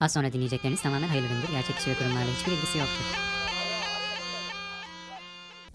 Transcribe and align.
Az 0.00 0.12
sonra 0.12 0.32
dinleyecekleriniz 0.32 0.82
tamamen 0.82 1.08
hayırlı 1.08 1.26
üründür. 1.26 1.48
Gerçek 1.52 1.76
kişi 1.76 1.90
ve 1.90 1.94
kurumlarla 1.94 2.26
hiçbir 2.38 2.52
ilgisi 2.52 2.78
yoktur. 2.78 3.04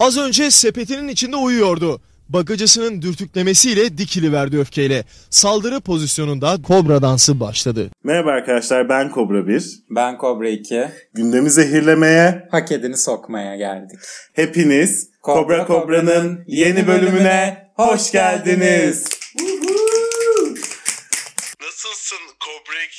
Az 0.00 0.18
önce 0.18 0.50
sepetinin 0.50 1.08
içinde 1.08 1.36
uyuyordu. 1.36 2.00
Bagacısının 2.28 3.02
dürtüklemesiyle 3.02 3.98
dikiliverdi 3.98 4.58
öfkeyle. 4.58 5.04
Saldırı 5.30 5.80
pozisyonunda 5.80 6.62
kobra 6.62 7.02
dansı 7.02 7.40
başladı. 7.40 7.90
Merhaba 8.04 8.30
arkadaşlar 8.30 8.88
ben 8.88 9.10
Kobra 9.10 9.46
1. 9.48 9.64
Ben 9.90 10.18
Kobra 10.18 10.48
2. 10.48 10.88
Gündemi 11.14 11.50
zehirlemeye 11.50 12.48
Hak 12.50 12.72
edeni 12.72 12.96
sokmaya 12.96 13.56
geldik. 13.56 13.98
hepiniz 14.32 15.10
Kobra 15.22 15.66
Kobra'nın 15.66 16.44
yeni 16.46 16.86
bölümüne 16.86 17.68
hoş 17.74 18.12
geldiniz. 18.12 19.04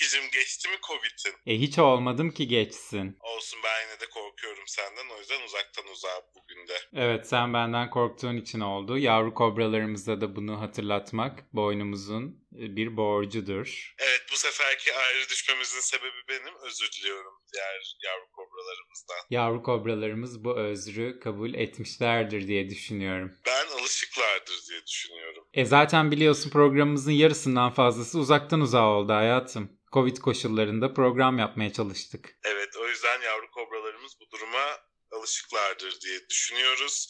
İkicim? 0.04 0.23
Geçti 0.33 0.70
mi 0.70 0.75
Covid'in? 0.88 1.54
E 1.54 1.59
hiç 1.59 1.79
olmadım 1.79 2.31
ki 2.31 2.47
geçsin. 2.47 3.17
Olsun 3.20 3.59
ben 3.63 3.88
yine 3.88 3.99
de 3.99 4.05
korkuyorum 4.09 4.63
senden. 4.67 5.16
O 5.16 5.20
yüzden 5.20 5.41
uzaktan 5.45 5.85
uzağa 5.93 6.21
bugün 6.35 6.67
de. 6.67 6.77
Evet 6.95 7.27
sen 7.27 7.53
benden 7.53 7.89
korktuğun 7.89 8.38
için 8.38 8.59
oldu. 8.59 8.98
Yavru 8.98 9.34
kobralarımıza 9.34 10.21
da 10.21 10.35
bunu 10.35 10.62
hatırlatmak 10.62 11.53
boynumuzun 11.53 12.23
e, 12.59 12.76
bir 12.76 12.98
borcudur. 12.98 13.95
Evet 13.99 14.26
bu 14.31 14.38
seferki 14.38 14.95
ayrı 14.95 15.29
düşmemizin 15.29 15.79
sebebi 15.79 16.21
benim. 16.29 16.54
Özür 16.65 16.91
diliyorum 16.91 17.34
diğer 17.54 17.95
yavru 18.04 18.31
kobralarımızdan. 18.31 19.17
Yavru 19.29 19.63
kobralarımız 19.63 20.43
bu 20.43 20.57
özrü 20.59 21.20
kabul 21.20 21.54
etmişlerdir 21.54 22.48
diye 22.48 22.70
düşünüyorum. 22.70 23.31
Ben 23.45 23.79
alışıklardır 23.81 24.63
diye 24.70 24.85
düşünüyorum. 24.88 25.43
E 25.54 25.65
zaten 25.65 26.12
biliyorsun 26.12 26.49
programımızın 26.49 27.12
yarısından 27.12 27.71
fazlası 27.71 28.20
uzaktan 28.20 28.62
uzağa 28.62 28.88
oldu 28.90 29.13
hayatım. 29.13 29.84
Covid 29.93 30.17
koşullarında 30.17 30.93
program 30.93 31.39
yapmaya 31.39 31.73
çalıştık. 31.73 32.38
Evet 32.43 32.75
o 32.77 32.88
yüzden 32.88 33.21
yavru 33.21 33.51
kobralarımız 33.51 34.11
bu 34.20 34.31
duruma 34.31 34.79
alışıklardır 35.12 36.01
diye 36.01 36.29
düşünüyoruz. 36.29 37.09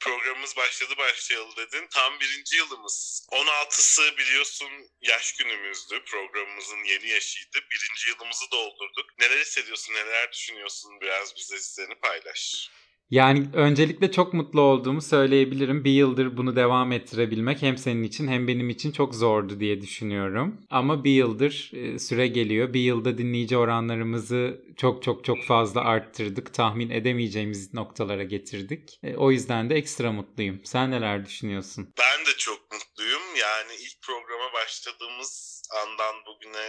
Programımız 0.00 0.56
başladı 0.56 0.94
başlayalı 0.98 1.56
dedin. 1.56 1.86
Tam 1.90 2.20
birinci 2.20 2.56
yılımız. 2.56 3.26
16'sı 3.32 4.16
biliyorsun 4.18 4.70
yaş 5.00 5.32
günümüzdü. 5.32 6.04
Programımızın 6.04 6.84
yeni 6.84 7.08
yaşıydı. 7.08 7.58
Birinci 7.70 8.10
yılımızı 8.10 8.50
doldurduk. 8.52 9.18
Neler 9.18 9.40
hissediyorsun, 9.40 9.94
neler 9.94 10.32
düşünüyorsun? 10.32 11.00
Biraz 11.00 11.36
bize 11.36 11.56
hislerini 11.56 11.94
paylaş. 11.94 12.70
Yani 13.10 13.46
öncelikle 13.52 14.12
çok 14.12 14.34
mutlu 14.34 14.60
olduğumu 14.60 15.02
söyleyebilirim. 15.02 15.84
Bir 15.84 15.90
yıldır 15.90 16.36
bunu 16.36 16.56
devam 16.56 16.92
ettirebilmek 16.92 17.62
hem 17.62 17.78
senin 17.78 18.02
için 18.02 18.28
hem 18.28 18.48
benim 18.48 18.70
için 18.70 18.92
çok 18.92 19.14
zordu 19.14 19.60
diye 19.60 19.80
düşünüyorum. 19.80 20.60
Ama 20.70 21.04
bir 21.04 21.10
yıldır 21.10 21.70
e, 21.74 21.98
süre 21.98 22.26
geliyor. 22.26 22.72
Bir 22.74 22.80
yılda 22.80 23.18
dinleyici 23.18 23.56
oranlarımızı 23.56 24.64
çok 24.76 25.02
çok 25.02 25.24
çok 25.24 25.44
fazla 25.44 25.80
arttırdık. 25.80 26.54
Tahmin 26.54 26.90
edemeyeceğimiz 26.90 27.74
noktalara 27.74 28.22
getirdik. 28.24 28.98
E, 29.02 29.16
O 29.16 29.30
yüzden 29.30 29.70
de 29.70 29.74
ekstra 29.74 30.12
mutluyum. 30.12 30.60
Sen 30.64 30.90
neler 30.90 31.26
düşünüyorsun? 31.26 31.94
Ben 31.98 32.26
de 32.26 32.30
çok 32.38 32.60
mutluyum. 32.72 33.22
Yani 33.40 33.72
ilk 33.80 34.02
programa 34.02 34.52
başladığımız 34.52 35.62
andan 35.82 36.14
bugüne 36.26 36.66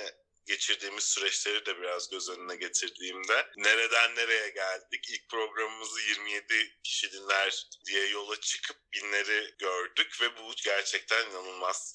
geçirdiğimiz 0.48 1.03
süreçleri 1.03 1.66
de 1.66 1.78
biraz 1.81 2.09
göz 2.09 2.30
önüne 2.30 2.56
getirdiğimde 2.56 3.48
nereden 3.58 4.16
nereye 4.16 4.50
geldik? 4.50 5.09
İlk 5.09 5.30
programımızı 5.30 6.02
27 6.02 6.80
kişi 6.84 7.12
dinler 7.12 7.67
diye 7.86 8.08
yola 8.08 8.39
çıkıp 8.39 8.78
binleri 8.94 9.56
gördük 9.59 10.22
ve 10.22 10.38
bu 10.38 10.54
gerçekten 10.64 11.30
inanılmaz 11.30 11.94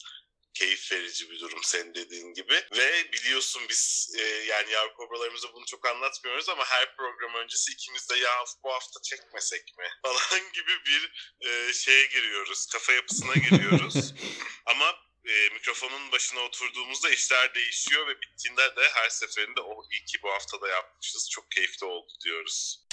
keyif 0.55 0.92
verici 0.92 1.31
bir 1.31 1.41
durum 1.41 1.61
senin 1.62 1.94
dediğin 1.94 2.34
gibi. 2.34 2.64
Ve 2.77 3.12
biliyorsun 3.12 3.62
biz 3.69 4.12
e, 4.19 4.22
yani 4.22 4.72
yavru 4.72 4.94
kobralarımıza 4.94 5.53
bunu 5.55 5.64
çok 5.66 5.87
anlatmıyoruz 5.87 6.48
ama 6.48 6.64
her 6.64 6.97
program 6.97 7.34
öncesi 7.34 7.72
ikimiz 7.72 8.11
de 8.11 8.16
ya 8.16 8.44
bu 8.64 8.72
hafta 8.72 9.00
çekmesek 9.03 9.78
mi 9.78 9.84
falan 10.03 10.53
gibi 10.53 10.72
bir 10.87 11.12
e, 11.48 11.72
şeye 11.72 12.06
giriyoruz. 12.06 12.66
Kafa 12.66 12.93
yapısına 12.93 13.34
giriyoruz. 13.34 14.15
Ama 14.66 14.94
e, 15.25 15.49
mikrofonun 15.49 16.12
başına 16.12 16.41
oturduğumuzda 16.41 17.10
işler 17.10 17.55
değişiyor 17.55 18.09
ve 18.09 18.21
bittiğinde 18.21 18.77
de 18.77 18.88
her 18.94 19.09
seferinde 19.09 19.60
o 19.60 19.84
iyi 19.91 20.05
ki 20.05 20.19
bu 20.22 20.31
haftada 20.33 20.69
yapmışız. 20.69 21.31
Çok 21.31 21.50
keyifli 21.50 21.87
oldu 21.87 22.12
diyoruz. 22.25 22.87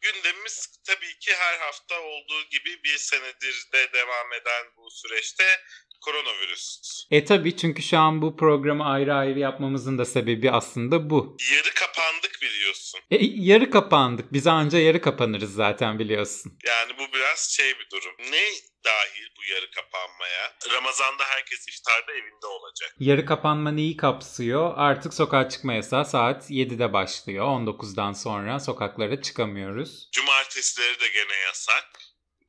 Gündemimiz 0.00 0.68
tabii 0.86 1.18
ki 1.18 1.34
her 1.34 1.58
hafta 1.58 2.00
olduğu 2.00 2.48
gibi 2.48 2.82
bir 2.84 2.98
senedir 2.98 3.68
de 3.72 3.92
devam 3.92 4.32
eden 4.32 4.76
bu 4.76 4.90
süreçte 4.90 5.64
koronavirüs. 6.02 6.80
E 7.10 7.24
tabii 7.24 7.56
çünkü 7.56 7.82
şu 7.82 7.98
an 7.98 8.22
bu 8.22 8.36
programı 8.36 8.84
ayrı 8.84 9.14
ayrı 9.14 9.38
yapmamızın 9.38 9.98
da 9.98 10.04
sebebi 10.04 10.50
aslında 10.50 11.10
bu. 11.10 11.36
Yarı 11.52 11.74
kapandık 11.74 12.38
biliyorsun. 12.42 13.00
E, 13.10 13.16
yarı 13.20 13.70
kapandık. 13.70 14.32
Biz 14.32 14.46
anca 14.46 14.78
yarı 14.78 15.00
kapanırız 15.00 15.54
zaten 15.54 15.98
biliyorsun. 15.98 16.58
Yani 16.66 16.92
bu 16.98 17.14
biraz 17.14 17.50
şey 17.50 17.78
bir 17.78 17.88
durum. 17.92 18.14
Ne 18.18 18.44
dahil 18.84 19.26
bu 19.38 19.52
yarı 19.54 19.70
kapanmaya? 19.70 20.52
Ramazan'da 20.76 21.24
herkes 21.24 21.68
iftarda 21.68 22.12
evinde 22.12 22.46
olacak. 22.46 22.94
Yarı 22.98 23.26
kapanma 23.26 23.70
neyi 23.70 23.96
kapsıyor? 23.96 24.72
Artık 24.76 25.14
sokağa 25.14 25.48
çıkma 25.48 25.74
yasağı 25.74 26.04
saat 26.04 26.50
7'de 26.50 26.92
başlıyor. 26.92 27.46
19'dan 27.46 28.12
sonra 28.12 28.60
sokaklara 28.60 29.22
çıkamıyoruz. 29.22 30.08
Cumartesileri 30.12 31.00
de 31.00 31.08
gene 31.08 31.38
yasak. 31.46 32.01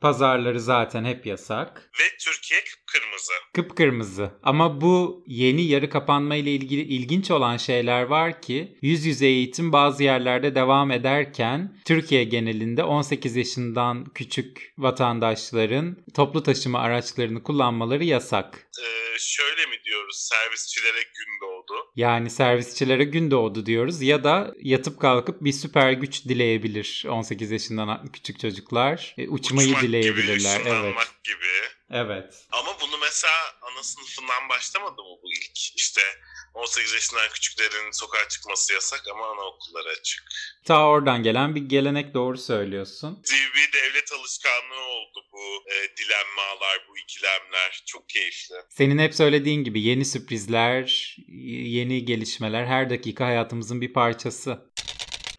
Pazarları 0.03 0.59
zaten 0.59 1.05
hep 1.05 1.25
yasak. 1.25 1.89
Ve 1.99 2.03
Türkiye 2.19 2.59
kıpkırmızı. 2.63 3.33
Kıpkırmızı. 3.53 4.31
Ama 4.43 4.81
bu 4.81 5.23
yeni 5.27 5.61
yarı 5.61 5.89
kapanma 5.89 6.35
ile 6.35 6.51
ilgili 6.51 6.81
ilginç 6.81 7.31
olan 7.31 7.57
şeyler 7.57 8.03
var 8.03 8.41
ki 8.41 8.77
yüz 8.81 9.05
yüze 9.05 9.25
eğitim 9.25 9.71
bazı 9.71 10.03
yerlerde 10.03 10.55
devam 10.55 10.91
ederken 10.91 11.77
Türkiye 11.85 12.23
genelinde 12.23 12.83
18 12.83 13.35
yaşından 13.35 14.05
küçük 14.05 14.73
vatandaşların 14.77 15.97
toplu 16.13 16.43
taşıma 16.43 16.79
araçlarını 16.79 17.43
kullanmaları 17.43 18.03
yasak. 18.03 18.67
Ee, 18.79 19.02
şöyle 19.19 19.65
mi 19.65 19.83
diyoruz 19.85 20.29
servisçilere 20.29 21.03
gün 21.03 21.41
doğdu. 21.41 21.91
Yani 21.95 22.29
servisçilere 22.29 23.03
gün 23.03 23.31
doğdu 23.31 23.65
diyoruz 23.65 24.01
ya 24.01 24.23
da 24.23 24.53
yatıp 24.61 25.01
kalkıp 25.01 25.43
bir 25.43 25.53
süper 25.53 25.91
güç 25.91 26.25
dileyebilir 26.25 27.05
18 27.09 27.51
yaşından 27.51 28.11
küçük 28.11 28.39
çocuklar. 28.39 29.15
E, 29.17 29.27
uçmayı 29.27 29.69
Uçmak 29.69 29.83
dileyebilirler. 29.83 30.59
Gibi, 30.59 30.69
evet. 30.69 30.95
gibi. 31.23 31.53
Evet. 31.91 32.33
Ama 32.51 32.77
bunu 32.81 32.97
mesela 32.97 33.33
ana 33.61 33.83
sınıfından 33.83 34.49
başlamadı 34.49 35.01
mı 35.01 35.17
bu 35.23 35.31
ilk? 35.31 35.57
İşte 35.75 36.01
18 36.53 36.93
yaşından 36.93 37.29
küçüklerin 37.29 37.91
sokağa 37.91 38.27
çıkması 38.29 38.73
yasak 38.73 39.07
ama 39.11 39.31
anaokulları 39.31 39.89
açık. 39.89 40.23
Ta 40.65 40.87
oradan 40.87 41.23
gelen 41.23 41.55
bir 41.55 41.61
gelenek 41.61 42.13
doğru 42.13 42.37
söylüyorsun. 42.37 43.23
Bir 43.55 43.73
devlet 43.73 44.11
alışkanlığı 44.11 44.85
oldu 44.87 45.25
bu 45.33 45.71
e, 45.71 45.97
dilenmalar, 45.97 46.85
bu 46.89 46.97
ikilemler. 46.97 47.83
Çok 47.85 48.09
keyifli. 48.09 48.55
Senin 48.69 48.99
hep 48.99 49.15
söylediğin 49.15 49.63
gibi 49.63 49.81
yeni 49.81 50.05
sürprizler, 50.05 51.15
yeni 51.77 52.05
gelişmeler 52.05 52.65
her 52.65 52.89
dakika 52.89 53.25
hayatımızın 53.25 53.81
bir 53.81 53.93
parçası. 53.93 54.73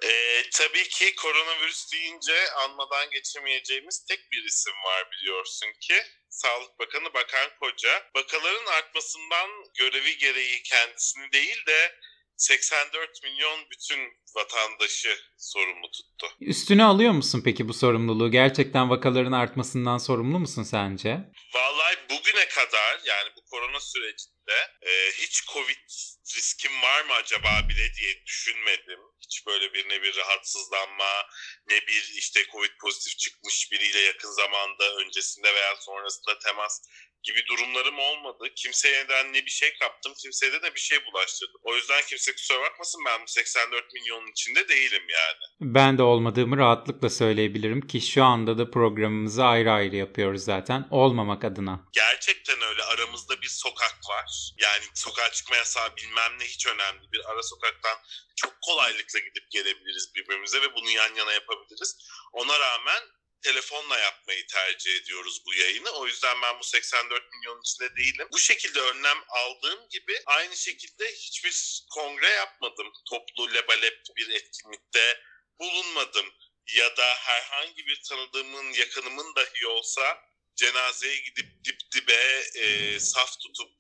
Ee, 0.05 0.43
tabii 0.53 0.89
ki 0.89 1.15
koronavirüs 1.17 1.93
deyince 1.93 2.51
anmadan 2.51 3.11
geçemeyeceğimiz 3.11 4.05
tek 4.09 4.33
bir 4.33 4.45
isim 4.45 4.73
var 4.73 5.09
biliyorsun 5.13 5.69
ki. 5.81 5.95
Sağlık 6.35 6.79
Bakanı 6.79 7.15
Bakan 7.15 7.51
Koca. 7.61 8.03
Vakaların 8.17 8.67
artmasından 8.67 9.49
görevi 9.79 10.19
gereği 10.19 10.63
kendisini 10.63 11.33
değil 11.33 11.67
de 11.67 11.95
84 12.37 13.23
milyon 13.23 13.61
bütün 13.71 14.01
vatandaşı 14.37 15.17
sorumlu 15.39 15.91
tuttu. 15.91 16.27
Üstüne 16.41 16.85
alıyor 16.85 17.13
musun 17.13 17.43
peki 17.45 17.69
bu 17.69 17.75
sorumluluğu? 17.75 18.31
Gerçekten 18.31 18.91
vakaların 18.91 19.33
artmasından 19.33 19.99
sorumlu 19.99 20.39
musun 20.39 20.63
sence? 20.63 21.09
Vallahi 21.55 21.97
bugüne 22.11 22.49
kadar 22.49 23.01
yani 23.05 23.31
bu 23.37 23.45
korona 23.51 23.81
sürecinde 23.81 24.57
e, 24.83 24.91
hiç 25.13 25.47
Covid 25.47 26.14
riskim 26.37 26.83
var 26.83 27.05
mı 27.05 27.13
acaba 27.13 27.69
bile 27.69 27.95
diye 27.95 28.25
düşünmedim. 28.27 29.01
Hiç 29.21 29.47
böyle 29.47 29.75
bir 29.75 29.89
ne 29.89 30.03
bir 30.03 30.17
rahatsızlanma 30.17 31.27
ne 31.67 31.87
bir 31.87 32.13
işte 32.17 32.45
Covid 32.53 32.71
pozitif 32.81 33.19
çıkmış 33.19 33.73
biriyle 33.73 34.01
yakın 34.01 34.31
zamanda 34.31 34.95
öncesinde 34.95 35.55
veya 35.55 35.77
sonrasında 35.77 36.39
temas 36.39 36.83
gibi 37.25 37.47
durumlarım 37.47 37.99
olmadı. 37.99 38.45
Kimseyeden 38.57 39.33
ne 39.33 39.45
bir 39.47 39.51
şey 39.51 39.75
kaptım, 39.79 40.13
kimseye 40.23 40.53
de 40.53 40.75
bir 40.75 40.81
şey 40.81 40.99
bulaştırdım. 41.07 41.61
O 41.63 41.75
yüzden 41.75 42.03
kimse 42.09 42.33
kusura 42.33 42.61
bakmasın 42.61 43.01
ben 43.07 43.23
bu 43.23 43.27
84 43.27 43.93
milyonun 43.95 44.31
içinde 44.31 44.69
değilim 44.69 45.03
yani. 45.09 45.43
Ben 45.61 45.99
de 45.99 46.03
olmadığımı 46.03 46.57
rahatlıkla 46.57 47.11
söyleyebilirim 47.11 47.87
ki 47.87 48.01
şu 48.01 48.25
anda 48.25 48.59
da 48.59 48.71
programımızı 48.71 49.45
ayrı 49.45 49.73
ayrı 49.73 49.97
yapıyoruz 49.97 50.45
zaten 50.45 50.89
olmamak 50.91 51.45
adına. 51.45 51.81
Gerçekten 51.93 52.63
öyle 52.63 52.83
aramızda 52.83 53.43
bir 53.43 53.49
sokak 53.49 53.99
var. 54.09 54.53
Yani 54.59 54.85
sokağa 54.95 55.31
çıkma 55.33 55.57
yasağı 55.57 55.97
bilmem 55.97 56.39
ne 56.39 56.45
hiç 56.45 56.67
önemli. 56.67 57.13
Bir 57.13 57.31
ara 57.31 57.43
sokaktan 57.43 57.99
çok 58.37 58.55
kolaylıkla 58.63 59.19
gidip 59.19 59.51
gelebiliriz 59.51 60.15
birbirimize 60.15 60.63
ve 60.63 60.75
bunu 60.75 60.91
yan 60.91 61.15
yana 61.15 61.33
yapabiliriz. 61.33 61.97
Ona 62.33 62.59
rağmen 62.61 63.03
telefonla 63.45 63.99
yapmayı 63.99 64.47
tercih 64.47 64.97
ediyoruz 64.97 65.43
bu 65.47 65.55
yayını. 65.55 65.91
O 65.91 66.07
yüzden 66.07 66.43
ben 66.43 66.59
bu 66.61 66.65
84 66.65 67.23
milyon 67.33 67.61
içinde 67.61 67.97
değilim. 67.97 68.29
Bu 68.33 68.39
şekilde 68.39 68.81
önlem 68.81 69.19
aldığım 69.29 69.89
gibi 69.89 70.23
aynı 70.27 70.57
şekilde 70.57 71.13
hiçbir 71.13 71.85
kongre 71.91 72.29
yapmadım. 72.29 72.93
Toplu 73.11 73.55
lebalep 73.55 74.01
bir 74.17 74.31
etkinlikte 74.31 75.21
bulunmadım. 75.61 76.27
Ya 76.75 76.97
da 76.97 77.05
herhangi 77.15 77.87
bir 77.87 78.03
tanıdığımın, 78.09 78.73
yakınımın 78.73 79.35
dahi 79.37 79.67
olsa 79.67 80.19
cenazeye 80.57 81.17
gidip 81.17 81.65
dip 81.65 81.81
dibe 81.95 82.43
e, 82.55 83.01
saf 83.01 83.41
tutup 83.41 83.71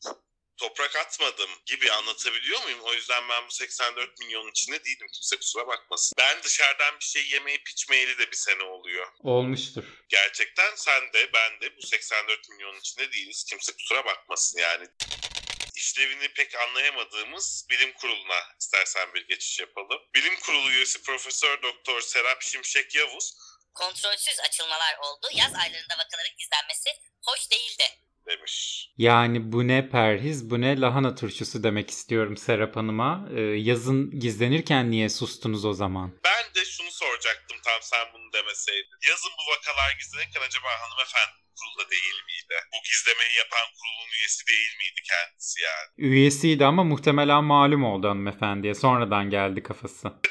toprak 0.56 0.96
atmadım 0.96 1.50
gibi 1.66 1.92
anlatabiliyor 1.92 2.62
muyum? 2.62 2.80
O 2.82 2.94
yüzden 2.94 3.28
ben 3.28 3.46
bu 3.46 3.50
84 3.50 4.18
milyonun 4.20 4.50
içinde 4.50 4.84
değilim. 4.84 5.06
Kimse 5.12 5.36
kusura 5.36 5.66
bakmasın. 5.66 6.14
Ben 6.18 6.42
dışarıdan 6.42 7.00
bir 7.00 7.04
şey 7.04 7.26
yemeyip 7.28 7.68
içmeyeli 7.68 8.18
de 8.18 8.30
bir 8.30 8.36
sene 8.36 8.62
oluyor. 8.62 9.06
Olmuştur. 9.18 9.84
Gerçekten 10.08 10.74
sen 10.76 11.12
de 11.12 11.32
ben 11.32 11.60
de 11.60 11.76
bu 11.76 11.86
84 11.86 12.48
milyonun 12.48 12.78
içinde 12.78 13.12
değiliz. 13.12 13.44
Kimse 13.44 13.72
kusura 13.72 14.04
bakmasın 14.04 14.58
yani. 14.58 14.88
İşlevini 15.76 16.28
pek 16.28 16.54
anlayamadığımız 16.54 17.66
bilim 17.70 17.92
kuruluna 17.92 18.42
istersen 18.60 19.14
bir 19.14 19.28
geçiş 19.28 19.60
yapalım. 19.60 19.98
Bilim 20.14 20.40
kurulu 20.40 20.70
üyesi 20.70 21.02
Profesör 21.02 21.62
Doktor 21.62 22.00
Serap 22.00 22.42
Şimşek 22.42 22.94
Yavuz 22.94 23.34
kontrolsüz 23.74 24.40
açılmalar 24.40 24.98
oldu. 24.98 25.26
Yaz 25.32 25.54
aylarında 25.54 25.94
vakaların 25.98 26.36
gizlenmesi 26.38 26.90
hoş 27.22 27.50
değildi. 27.50 27.84
Demiş. 28.26 28.88
Yani 28.98 29.52
bu 29.52 29.68
ne 29.68 29.88
perhiz 29.88 30.50
bu 30.50 30.60
ne 30.60 30.80
lahana 30.80 31.14
turşusu 31.14 31.62
demek 31.62 31.90
istiyorum 31.90 32.36
Serap 32.36 32.76
Hanım'a. 32.76 33.28
Ee, 33.36 33.40
yazın 33.40 34.20
gizlenirken 34.20 34.90
niye 34.90 35.08
sustunuz 35.08 35.64
o 35.64 35.72
zaman? 35.72 36.20
Ben 36.24 36.54
de 36.54 36.64
şunu 36.64 36.90
soracaktım 36.90 37.58
tam 37.64 37.82
sen 37.82 38.06
bunu 38.14 38.32
demeseydin. 38.32 38.96
Yazın 39.10 39.32
bu 39.38 39.42
vakalar 39.52 39.96
gizlenirken 39.98 40.40
acaba 40.40 40.68
hanımefendi 40.80 41.44
kurulda 41.58 41.90
değil 41.90 42.18
miydi? 42.26 42.54
Bu 42.72 42.76
gizlemeyi 42.88 43.36
yapan 43.38 43.66
kurulun 43.78 44.10
üyesi 44.18 44.46
değil 44.46 44.76
miydi 44.78 45.00
kendisi 45.10 45.60
yani? 45.60 45.88
Üyesiydi 46.10 46.64
ama 46.64 46.84
muhtemelen 46.84 47.44
malum 47.44 47.84
oldu 47.84 48.08
hanımefendiye. 48.08 48.74
Sonradan 48.74 49.30
geldi 49.30 49.62
kafası. 49.62 50.12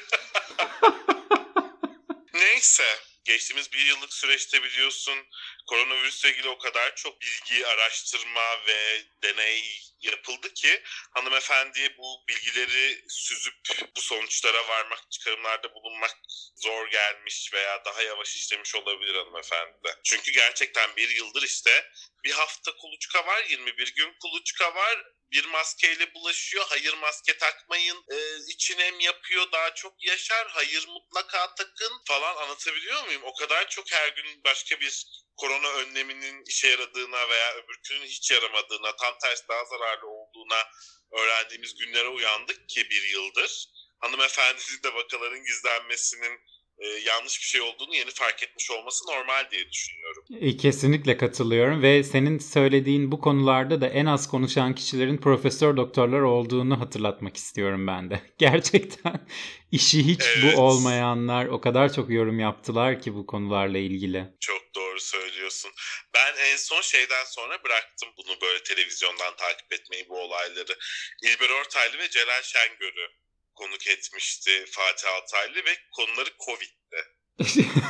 Neyse. 2.33 3.12
Geçtiğimiz 3.23 3.71
bir 3.71 3.85
yıllık 3.85 4.13
süreçte 4.13 4.63
biliyorsun 4.63 5.27
koronavirüsle 5.67 6.29
ilgili 6.29 6.49
o 6.49 6.57
kadar 6.57 6.95
çok 6.95 7.21
bilgi, 7.21 7.67
araştırma 7.67 8.65
ve 8.67 9.03
deney 9.23 9.79
yapıldı 10.01 10.53
ki 10.53 10.81
hanımefendiye 11.11 11.97
bu 11.97 12.23
bilgileri 12.27 13.05
süzüp 13.09 13.55
bu 13.95 14.01
sonuçlara 14.01 14.67
varmak, 14.67 15.11
çıkarımlarda 15.11 15.73
bulunmak 15.73 16.17
zor 16.55 16.87
gelmiş 16.87 17.53
veya 17.53 17.85
daha 17.85 18.01
yavaş 18.01 18.35
işlemiş 18.35 18.75
olabilir 18.75 19.15
hanımefendi. 19.15 19.95
Çünkü 20.03 20.31
gerçekten 20.31 20.95
bir 20.95 21.09
yıldır 21.09 21.43
işte 21.43 21.91
bir 22.23 22.31
hafta 22.31 22.75
kuluçka 22.75 23.25
var, 23.25 23.43
21 23.49 23.95
gün 23.95 24.13
kuluçka 24.21 24.75
var. 24.75 25.03
Bir 25.33 25.45
maskeyle 25.45 26.13
bulaşıyor. 26.13 26.65
Hayır 26.69 26.93
maske 26.93 27.37
takmayın. 27.37 28.05
Ee, 28.11 28.37
için 28.47 28.79
hem 28.79 28.99
yapıyor 28.99 29.51
daha 29.51 29.73
çok 29.73 30.03
yaşar. 30.07 30.47
Hayır 30.49 30.87
mutlaka 30.87 31.55
takın 31.55 32.01
falan 32.07 32.35
anlatabiliyor 32.35 33.05
muyum? 33.05 33.21
O 33.23 33.33
kadar 33.35 33.69
çok 33.69 33.91
her 33.91 34.07
gün 34.07 34.43
başka 34.43 34.79
bir 34.79 35.05
korona 35.37 35.69
önleminin 35.69 36.43
işe 36.45 36.67
yaradığına 36.67 37.29
veya 37.29 37.55
öbürkünün 37.55 38.05
hiç 38.05 38.31
yaramadığına, 38.31 38.95
tam 38.95 39.17
tersi 39.21 39.47
daha 39.47 39.65
zararlı 39.65 40.07
olduğuna 40.07 40.67
öğrendiğimiz 41.11 41.75
günlere 41.75 42.07
uyandık 42.07 42.69
ki 42.69 42.89
bir 42.89 43.03
yıldır. 43.03 43.69
Hanımefendinin 43.99 44.83
de 44.83 44.93
vakaların 44.93 45.43
gizlenmesinin 45.43 46.39
e, 46.77 46.87
yanlış 46.87 47.39
bir 47.39 47.45
şey 47.45 47.61
olduğunu 47.61 47.95
yeni 47.95 48.11
fark 48.11 48.43
etmiş 48.43 48.71
olması 48.71 49.07
normal 49.07 49.51
diye 49.51 49.69
düşünüyorum. 49.71 50.23
E, 50.41 50.57
Kesinlikle 50.57 51.17
katılıyorum 51.17 51.81
ve 51.81 52.03
senin 52.03 52.39
söylediğin 52.39 53.11
bu 53.11 53.21
konularda 53.21 53.81
da 53.81 53.87
en 53.87 54.05
az 54.05 54.27
konuşan 54.29 54.75
kişilerin 54.75 55.17
profesör 55.17 55.77
doktorlar 55.77 56.19
olduğunu 56.19 56.79
hatırlatmak 56.79 57.37
istiyorum 57.37 57.87
ben 57.87 58.09
de. 58.09 58.21
Gerçekten 58.37 59.27
işi 59.71 60.03
hiç 60.07 60.21
Evet. 60.21 60.57
bu 60.57 60.61
olmayanlar 60.61 61.45
o 61.45 61.61
kadar 61.61 61.93
çok 61.93 62.09
yorum 62.09 62.39
yaptılar 62.39 63.01
ki 63.01 63.13
bu 63.15 63.25
konularla 63.25 63.77
ilgili. 63.77 64.25
Çok 64.39 64.61
doğru 64.75 64.99
söylüyorsun. 64.99 65.71
Ben 66.13 66.33
en 66.51 66.55
son 66.55 66.81
şeyden 66.81 67.23
sonra 67.25 67.63
bıraktım 67.63 68.09
bunu 68.17 68.41
böyle 68.41 68.63
televizyondan 68.63 69.35
takip 69.35 69.73
etmeyi 69.73 70.09
bu 70.09 70.19
olayları. 70.19 70.77
İlber 71.23 71.49
Ortaylı 71.49 71.97
ve 71.97 72.09
Celal 72.09 72.41
Şengör'ü 72.43 73.07
konuk 73.55 73.87
etmişti 73.87 74.65
Fatih 74.71 75.07
Altaylı 75.15 75.65
ve 75.65 75.77
konuları 75.91 76.29
Covid'di. 76.45 77.01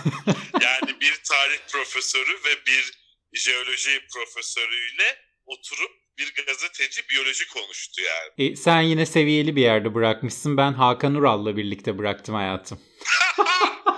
Yani 0.62 1.00
bir 1.02 1.22
tarih 1.30 1.60
profesörü 1.72 2.34
ve 2.34 2.66
bir 2.66 2.92
jeoloji 3.34 4.02
profesörüyle 4.14 5.18
oturup 5.46 5.92
bir 6.18 6.34
gazeteci 6.46 7.10
biyoloji 7.10 7.48
konuştu 7.48 8.02
yani. 8.02 8.52
E, 8.52 8.56
sen 8.56 8.82
yine 8.82 9.06
seviyeli 9.06 9.56
bir 9.56 9.62
yerde 9.62 9.94
bırakmışsın. 9.94 10.58
Ben 10.58 10.74
Hakan 10.74 11.16
Ural'la 11.16 11.58
birlikte 11.58 11.98
bıraktım 11.98 12.36
hayatım. 12.36 12.82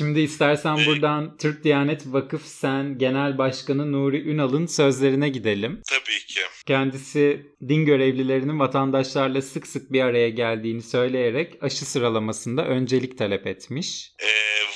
Şimdi 0.00 0.20
istersen 0.20 0.86
buradan 0.86 1.36
Türk 1.36 1.64
Diyanet 1.64 2.02
Vakıf 2.06 2.46
Sen 2.46 2.98
Genel 2.98 3.38
Başkanı 3.38 3.92
Nuri 3.92 4.28
Ünal'ın 4.28 4.66
sözlerine 4.66 5.28
gidelim. 5.28 5.82
Tabii 5.88 6.26
ki. 6.26 6.40
Kendisi 6.66 7.46
din 7.68 7.84
görevlilerinin 7.84 8.58
vatandaşlarla 8.58 9.42
sık 9.42 9.66
sık 9.66 9.92
bir 9.92 10.00
araya 10.02 10.28
geldiğini 10.28 10.82
söyleyerek 10.82 11.62
aşı 11.62 11.84
sıralamasında 11.84 12.66
öncelik 12.66 13.18
talep 13.18 13.46
etmiş. 13.46 14.12
Ee, 14.18 14.26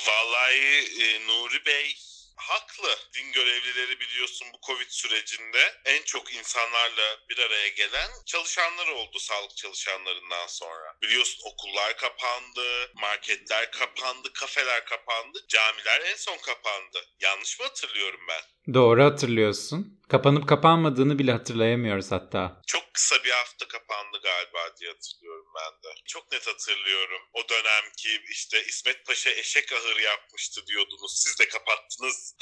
vallahi 0.08 0.78
e, 1.02 1.06
Nuri 1.28 1.66
Bey 1.66 1.94
haklı. 2.36 2.88
Din 3.14 3.32
görevlileri 3.32 4.00
biliyorsun 4.00 4.48
bu 4.54 4.66
Covid 4.66 4.88
sürecinde 4.88 5.80
en 5.84 6.02
çok 6.02 6.34
insanlarla 6.34 7.18
bir 7.28 7.38
araya 7.38 7.68
gelen 7.68 8.10
çalışanlar 8.26 8.86
oldu 8.86 9.18
sağlık 9.18 9.56
çalışanlarından 9.56 10.46
sonra. 10.46 10.96
Biliyorsun 11.02 11.42
okullar 11.44 11.96
kapandı, 11.96 12.92
marketler 12.94 13.70
kapandı, 13.70 14.32
kafeler 14.32 14.84
kapandı, 14.84 15.38
camiler 15.48 16.00
en 16.00 16.16
son 16.16 16.38
kapandı. 16.38 16.98
Yanlış 17.20 17.60
mı 17.60 17.66
hatırlıyorum 17.66 18.20
ben? 18.28 18.74
Doğru 18.74 19.04
hatırlıyorsun. 19.04 20.00
Kapanıp 20.08 20.48
kapanmadığını 20.48 21.18
bile 21.18 21.32
hatırlayamıyoruz 21.32 22.12
hatta. 22.12 22.62
Çok 22.66 22.94
kısa 22.94 23.24
bir 23.24 23.30
hafta 23.30 23.68
kapandı 23.68 24.20
galiba 24.22 24.76
diye 24.80 24.90
hatırlıyorum 24.90 25.46
ben 25.56 25.72
de. 25.82 25.94
Çok 26.06 26.32
net 26.32 26.46
hatırlıyorum. 26.46 27.22
O 27.32 27.48
dönemki 27.48 28.22
işte 28.30 28.64
İsmet 28.64 29.06
Paşa 29.06 29.30
eşek 29.30 29.72
ahır 29.72 29.96
yapmıştı 29.96 30.66
diyordunuz. 30.66 31.22
Siz 31.24 31.38
de 31.38 31.48
kapattınız 31.48 32.34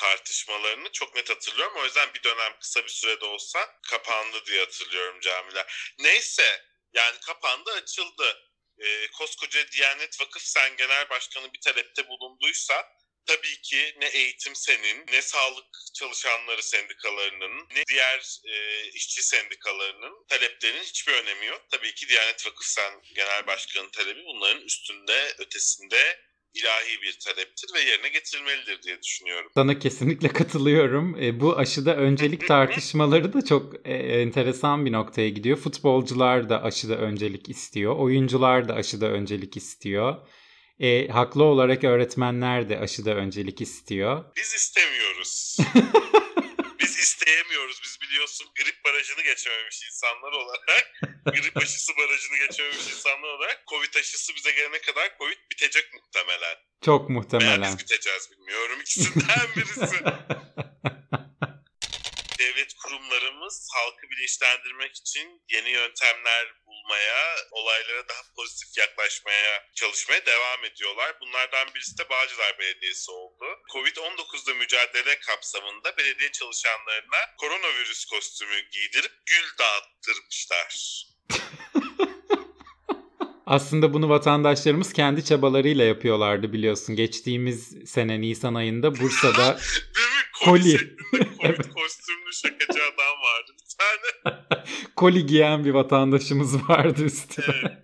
tartışmalarını 0.62 0.92
çok 0.92 1.14
net 1.14 1.30
hatırlıyorum. 1.30 1.76
O 1.76 1.84
yüzden 1.84 2.14
bir 2.14 2.22
dönem 2.22 2.58
kısa 2.60 2.84
bir 2.84 2.88
sürede 2.88 3.24
olsa 3.24 3.58
kapandı 3.90 4.46
diye 4.46 4.60
hatırlıyorum 4.60 5.20
camiler. 5.20 5.94
Neyse 5.98 6.64
yani 6.92 7.16
kapandı 7.20 7.70
açıldı. 7.72 8.48
Ee, 8.78 9.08
koskoca 9.10 9.70
Diyanet 9.72 10.20
Vakıf 10.20 10.42
Sen 10.42 10.76
Genel 10.76 11.08
Başkanı 11.10 11.52
bir 11.52 11.60
talepte 11.60 12.08
bulunduysa 12.08 12.88
tabii 13.26 13.60
ki 13.60 13.94
ne 14.00 14.06
eğitim 14.06 14.54
senin, 14.56 15.06
ne 15.06 15.22
sağlık 15.22 15.66
çalışanları 15.94 16.62
sendikalarının, 16.62 17.68
ne 17.74 17.82
diğer 17.88 18.38
e, 18.44 18.84
işçi 18.88 19.22
sendikalarının 19.22 20.26
taleplerinin 20.28 20.82
hiçbir 20.82 21.12
önemi 21.12 21.46
yok. 21.46 21.66
Tabii 21.70 21.94
ki 21.94 22.08
Diyanet 22.08 22.46
Vakıf 22.46 22.66
Sen 22.66 23.02
Genel 23.14 23.46
Başkanı 23.46 23.90
talebi 23.90 24.24
bunların 24.24 24.62
üstünde, 24.62 25.34
ötesinde 25.38 26.31
ilahi 26.54 27.02
bir 27.02 27.18
taleptir 27.24 27.74
ve 27.74 27.80
yerine 27.80 28.08
getirilmelidir 28.08 28.82
diye 28.82 29.02
düşünüyorum. 29.02 29.50
Sana 29.54 29.78
kesinlikle 29.78 30.28
katılıyorum. 30.28 31.22
E, 31.22 31.40
bu 31.40 31.58
aşıda 31.58 31.96
öncelik 31.96 32.46
tartışmaları 32.48 33.32
da 33.32 33.44
çok 33.44 33.74
e, 33.84 33.94
enteresan 33.94 34.86
bir 34.86 34.92
noktaya 34.92 35.28
gidiyor. 35.28 35.56
Futbolcular 35.56 36.48
da 36.48 36.62
aşıda 36.62 36.96
öncelik 36.96 37.48
istiyor. 37.48 37.96
Oyuncular 37.96 38.68
da 38.68 38.74
aşıda 38.74 39.06
öncelik 39.06 39.56
istiyor. 39.56 40.16
E, 40.80 41.08
haklı 41.08 41.44
olarak 41.44 41.84
öğretmenler 41.84 42.68
de 42.68 42.78
aşıda 42.78 43.14
öncelik 43.14 43.60
istiyor. 43.60 44.24
Biz 44.36 44.54
istemiyoruz. 44.54 45.56
Biz 47.22 47.28
isteyemiyoruz. 47.28 47.80
Biz 47.84 48.00
biliyorsun 48.00 48.46
grip 48.56 48.84
barajını 48.84 49.22
geçememiş 49.22 49.82
insanlar 49.84 50.32
olarak, 50.32 50.92
grip 51.26 51.56
aşısı 51.56 51.92
barajını 51.96 52.36
geçememiş 52.46 52.86
insanlar 52.90 53.28
olarak 53.28 53.64
Covid 53.66 53.94
aşısı 53.94 54.34
bize 54.36 54.52
gelene 54.52 54.80
kadar 54.80 55.18
Covid 55.18 55.38
bitecek 55.50 55.92
muhtemelen. 55.94 56.56
Çok 56.84 57.10
Veya 57.10 57.18
muhtemelen. 57.18 57.62
biz 57.62 57.78
biteceğiz 57.78 58.30
bilmiyorum. 58.30 58.80
İkisinden 58.80 59.48
birisi. 59.56 60.04
Devlet 62.38 62.74
kurumlarımız 62.74 63.68
halkı 63.74 64.10
bilinçlendirmek 64.10 64.96
için 64.96 65.42
yeni 65.50 65.70
yöntemler 65.70 66.54
bulmaya, 66.92 67.36
olaylara 67.50 68.08
daha 68.08 68.22
pozitif 68.36 68.78
yaklaşmaya 68.78 69.62
çalışmaya 69.74 70.26
devam 70.26 70.64
ediyorlar. 70.64 71.16
Bunlardan 71.20 71.74
birisi 71.74 71.98
de 71.98 72.08
Bağcılar 72.10 72.58
Belediyesi 72.58 73.10
oldu. 73.10 73.44
Covid-19'da 73.72 74.54
mücadele 74.54 75.18
kapsamında 75.20 75.96
belediye 75.98 76.32
çalışanlarına 76.32 77.20
koronavirüs 77.38 78.04
kostümü 78.04 78.60
giydirip 78.72 79.12
gül 79.26 79.58
dağıttırmışlar. 79.58 81.06
Aslında 83.46 83.94
bunu 83.94 84.08
vatandaşlarımız 84.08 84.92
kendi 84.92 85.24
çabalarıyla 85.24 85.84
yapıyorlardı 85.84 86.52
biliyorsun. 86.52 86.96
Geçtiğimiz 86.96 87.90
sene 87.90 88.20
Nisan 88.20 88.54
ayında 88.54 89.00
Bursa'da? 89.00 89.60
Koli. 90.44 90.78
Covid 91.42 91.72
kostümlü 91.74 92.32
şakacı 92.32 92.82
adam 92.82 93.16
vardı 93.22 93.52
tane. 94.24 94.36
koli 94.96 95.26
giyen 95.26 95.64
bir 95.64 95.70
vatandaşımız 95.70 96.68
vardı 96.68 97.04
üstüne. 97.04 97.82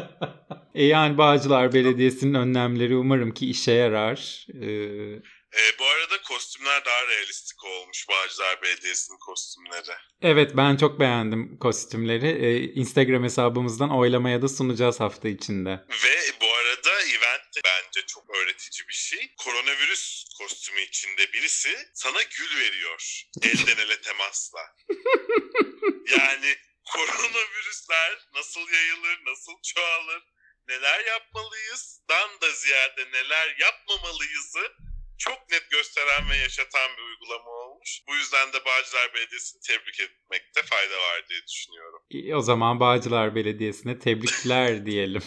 e 0.74 0.84
yani 0.84 1.18
Bağcılar 1.18 1.72
Belediyesi'nin 1.72 2.34
önlemleri 2.34 2.96
umarım 2.96 3.30
ki 3.30 3.50
işe 3.50 3.72
yarar. 3.72 4.46
Ee, 4.62 5.22
Ee, 5.54 5.78
bu 5.78 5.84
arada 5.86 6.22
kostümler 6.22 6.84
daha 6.84 7.06
realistik 7.06 7.64
olmuş 7.64 8.08
Bağcılar 8.08 8.62
Belediyesi'nin 8.62 9.18
kostümleri. 9.18 9.96
evet 10.22 10.56
ben 10.56 10.76
çok 10.76 11.00
beğendim 11.00 11.58
kostümleri. 11.58 12.28
Ee, 12.28 12.72
Instagram 12.72 13.24
hesabımızdan 13.24 13.98
oylamaya 13.98 14.42
da 14.42 14.48
sunacağız 14.48 15.00
hafta 15.00 15.28
içinde. 15.28 15.70
Ve 16.04 16.16
bu 16.40 16.46
arada 16.54 17.00
event 17.02 17.56
de 17.56 17.60
bence 17.64 18.06
çok 18.06 18.30
öğretici 18.36 18.88
bir 18.88 18.94
şey. 18.94 19.34
Koronavirüs 19.36 20.24
kostümü 20.38 20.80
içinde 20.80 21.32
birisi 21.32 21.78
sana 21.94 22.22
gül 22.22 22.58
veriyor. 22.58 23.22
Elden 23.42 23.84
ele 23.84 24.00
temasla. 24.00 24.60
yani 26.18 26.56
koronavirüsler 26.92 28.18
nasıl 28.34 28.72
yayılır, 28.72 29.20
nasıl 29.26 29.52
çoğalır, 29.74 30.22
neler 30.68 31.04
yapmalıyız, 31.04 32.00
dan 32.10 32.40
da 32.40 32.50
ziyade 32.50 33.10
neler 33.12 33.56
yapmamalıyızı 33.60 34.72
çok 35.18 35.50
net 35.50 35.70
gösteren 35.70 36.30
ve 36.30 36.36
yaşatan 36.36 36.90
bir 36.96 37.02
uygulama 37.02 37.50
olmuş. 37.50 38.00
Bu 38.08 38.14
yüzden 38.16 38.52
de 38.52 38.64
Bağcılar 38.64 39.14
Belediyesi'ni 39.14 39.60
tebrik 39.60 40.00
etmekte 40.00 40.62
fayda 40.62 40.98
var 40.98 41.28
diye 41.28 41.40
düşünüyorum. 41.48 42.02
İyi, 42.10 42.36
O 42.36 42.40
zaman 42.40 42.80
Bağcılar 42.80 43.34
Belediyesi'ne 43.34 43.98
tebrikler 43.98 44.86
diyelim. 44.86 45.22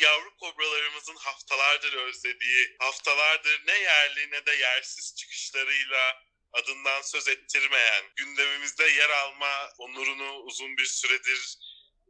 yavru 0.00 0.36
kobralarımızın 0.36 1.16
haftalardır 1.16 1.92
özlediği, 1.92 2.76
haftalardır 2.78 3.62
ne 3.66 3.78
yerli 3.78 4.30
ne 4.30 4.46
de 4.46 4.52
yersiz 4.54 5.14
çıkışlarıyla 5.16 6.22
adından 6.52 7.02
söz 7.02 7.28
ettirmeyen, 7.28 8.04
gündemimizde 8.16 8.84
yer 8.84 9.10
alma 9.10 9.68
onurunu 9.78 10.32
uzun 10.36 10.76
bir 10.76 10.84
süredir 10.84 11.58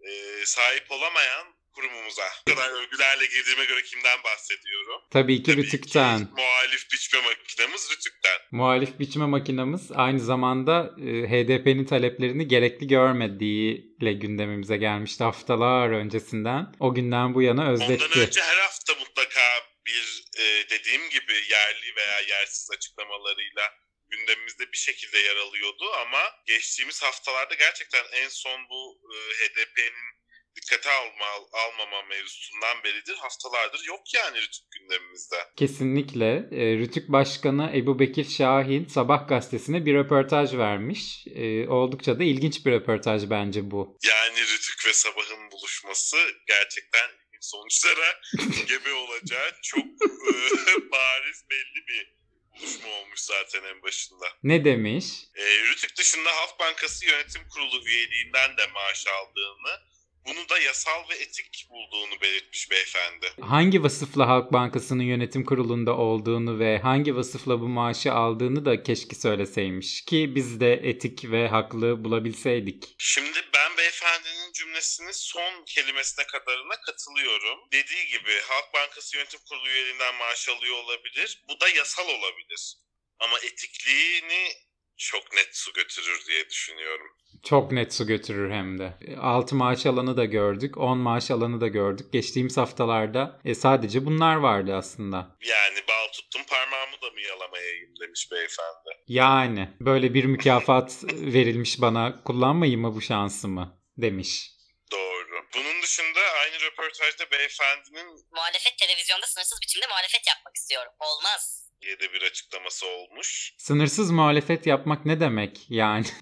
e, 0.09 0.47
sahip 0.47 0.90
olamayan 0.90 1.54
kurumumuza. 1.75 2.23
Bu 2.49 2.54
kadar 2.54 2.71
övgülerle 2.71 3.26
girdiğime 3.26 3.64
göre 3.64 3.83
kimden 3.83 4.19
bahsediyorum? 4.25 5.00
Tabii 5.11 5.43
ki 5.43 5.50
Tabii 5.52 5.62
Rütük'ten. 5.62 6.19
ki 6.19 6.33
muhalif 6.37 6.93
biçme 6.93 7.21
makinemiz 7.21 7.90
Rütük'ten. 7.90 8.38
Muhalif 8.50 8.99
biçme 8.99 9.26
makinamız 9.26 9.90
aynı 9.95 10.21
zamanda 10.21 10.95
e, 11.00 11.04
HDP'nin 11.04 11.85
taleplerini 11.85 12.49
gerekli 12.49 12.87
görmediğiyle 12.87 14.12
gündemimize 14.12 14.76
gelmişti 14.76 15.25
haftalar 15.25 15.88
öncesinden. 15.90 16.73
O 16.81 16.95
günden 16.95 17.35
bu 17.35 17.43
yana 17.43 17.61
Ondan 17.62 17.73
özletti. 17.75 18.21
önce 18.21 18.40
her 18.43 18.57
hafta 18.57 18.95
mutlaka 18.95 19.40
bir 19.87 20.25
e, 20.38 20.69
dediğim 20.71 21.11
gibi 21.11 21.33
yerli 21.33 21.97
veya 21.97 22.21
yersiz 22.28 22.71
açıklamalarıyla 22.71 23.62
gündemimizde 24.09 24.73
bir 24.73 24.76
şekilde 24.76 25.19
yer 25.19 25.37
alıyordu 25.37 25.85
ama 26.07 26.23
geçtiğimiz 26.47 27.02
haftalarda 27.02 27.54
gerçekten 27.54 28.04
en 28.12 28.28
son 28.28 28.61
bu 28.71 29.00
e, 29.14 29.16
HDP'nin 29.35 30.25
dikkate 30.64 30.90
alma, 30.90 31.26
almama 31.52 32.02
mevzusundan 32.02 32.85
beridir 32.85 33.16
haftalardır 33.16 33.85
yok 33.87 34.14
yani 34.14 34.40
Rütük 34.40 34.71
gündemimizde. 34.71 35.37
Kesinlikle. 35.56 36.49
E, 36.52 36.78
Rütük 36.78 37.09
Başkanı 37.09 37.71
Ebu 37.75 37.99
Bekir 37.99 38.25
Şahin 38.25 38.87
Sabah 38.87 39.28
gazetesine 39.28 39.87
bir 39.87 39.94
röportaj 39.94 40.54
vermiş. 40.54 41.26
E, 41.26 41.68
oldukça 41.68 42.18
da 42.18 42.25
ilginç 42.25 42.66
bir 42.66 42.73
röportaj 42.73 43.30
bence 43.30 43.71
bu. 43.71 43.99
Yani 44.09 44.40
Rütük 44.40 44.87
ve 44.87 44.92
Sabah'ın 44.92 45.50
buluşması 45.50 46.16
gerçekten 46.47 47.11
sonuçlara 47.40 48.21
gebe 48.68 48.92
olacağı 48.92 49.50
çok 49.62 49.85
e, 49.85 50.30
bariz 50.90 51.44
belli 51.50 51.87
bir 51.88 52.14
buluşma 52.61 52.88
olmuş 52.88 53.21
zaten 53.21 53.64
en 53.64 53.83
başında. 53.83 54.26
Ne 54.42 54.64
demiş? 54.64 55.04
E, 55.35 55.44
Rütük 55.64 55.97
dışında 55.97 56.30
Halk 56.37 56.61
Bankası 56.61 57.06
Yönetim 57.06 57.49
Kurulu 57.49 57.88
üyeliğinden 57.88 58.56
de 58.56 58.66
maaş 58.66 59.06
aldığını, 59.06 59.80
bunu 60.26 60.49
da 60.49 60.59
yasal 60.59 61.09
ve 61.11 61.14
etik 61.14 61.66
bulduğunu 61.71 62.21
belirtmiş 62.21 62.71
beyefendi. 62.71 63.26
Hangi 63.40 63.83
vasıfla 63.83 64.28
Halk 64.28 64.52
Bankası'nın 64.52 65.02
yönetim 65.02 65.45
kurulunda 65.45 65.97
olduğunu 65.97 66.59
ve 66.59 66.78
hangi 66.78 67.16
vasıfla 67.16 67.61
bu 67.61 67.69
maaşı 67.69 68.12
aldığını 68.12 68.64
da 68.64 68.83
keşke 68.83 69.16
söyleseymiş 69.16 70.04
ki 70.04 70.33
biz 70.35 70.61
de 70.61 70.73
etik 70.73 71.25
ve 71.25 71.49
haklı 71.49 72.04
bulabilseydik. 72.04 72.95
Şimdi 72.99 73.38
ben 73.54 73.76
beyefendinin 73.76 74.52
cümlesinin 74.52 75.12
son 75.12 75.64
kelimesine 75.64 76.25
kadarına 76.26 76.81
katılıyorum. 76.87 77.59
Dediği 77.73 78.07
gibi 78.07 78.33
Halk 78.49 78.75
Bankası 78.75 79.16
Yönetim 79.16 79.40
Kurulu 79.49 79.69
üyeliğinden 79.69 80.14
maaş 80.14 80.49
alıyor 80.49 80.76
olabilir. 80.85 81.45
Bu 81.49 81.61
da 81.61 81.69
yasal 81.69 82.09
olabilir. 82.09 82.76
Ama 83.19 83.38
etikliğini 83.38 84.52
çok 84.96 85.32
net 85.32 85.48
su 85.52 85.72
götürür 85.72 86.24
diye 86.28 86.48
düşünüyorum. 86.48 87.06
Çok 87.42 87.72
net 87.72 87.94
su 87.94 88.06
götürür 88.06 88.50
hem 88.50 88.78
de. 88.78 88.98
6 89.20 89.54
maaş 89.54 89.86
alanı 89.86 90.16
da 90.16 90.24
gördük, 90.24 90.78
10 90.78 90.98
maaş 90.98 91.30
alanı 91.30 91.60
da 91.60 91.68
gördük. 91.68 92.12
Geçtiğimiz 92.12 92.56
haftalarda 92.56 93.40
e, 93.44 93.54
sadece 93.54 94.06
bunlar 94.06 94.36
vardı 94.36 94.74
aslında. 94.74 95.16
Yani 95.40 95.78
bal 95.88 96.12
tuttum 96.12 96.42
parmağımı 96.48 97.02
da 97.02 97.10
mı 97.10 97.20
yalamayayım 97.20 97.90
demiş 98.00 98.28
beyefendi. 98.32 99.02
Yani 99.08 99.68
böyle 99.80 100.14
bir 100.14 100.24
mükafat 100.24 101.04
verilmiş 101.04 101.80
bana 101.80 102.22
kullanmayayım 102.22 102.80
mı 102.80 102.94
bu 102.94 103.00
şansımı 103.00 103.82
demiş. 103.96 104.50
Doğru. 104.92 105.46
Bunun 105.54 105.82
dışında 105.82 106.20
aynı 106.20 106.60
röportajda 106.60 107.30
beyefendinin 107.30 108.26
Muhalefet 108.32 108.78
televizyonda 108.78 109.26
sınırsız 109.26 109.60
biçimde 109.62 109.86
muhalefet 109.86 110.26
yapmak 110.26 110.56
istiyorum. 110.56 110.92
Olmaz. 111.00 111.63
Diye 111.85 112.00
de 112.00 112.12
bir 112.12 112.23
açıklaması 112.23 112.87
olmuş. 112.87 113.55
Sınırsız 113.59 114.11
muhalefet 114.11 114.67
yapmak 114.67 115.07
ne 115.07 115.21
demek 115.21 115.67
yani? 115.69 116.07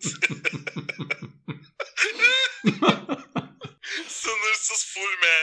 Sınırsız 4.09 4.95
full 4.95 5.14
me. 5.23 5.37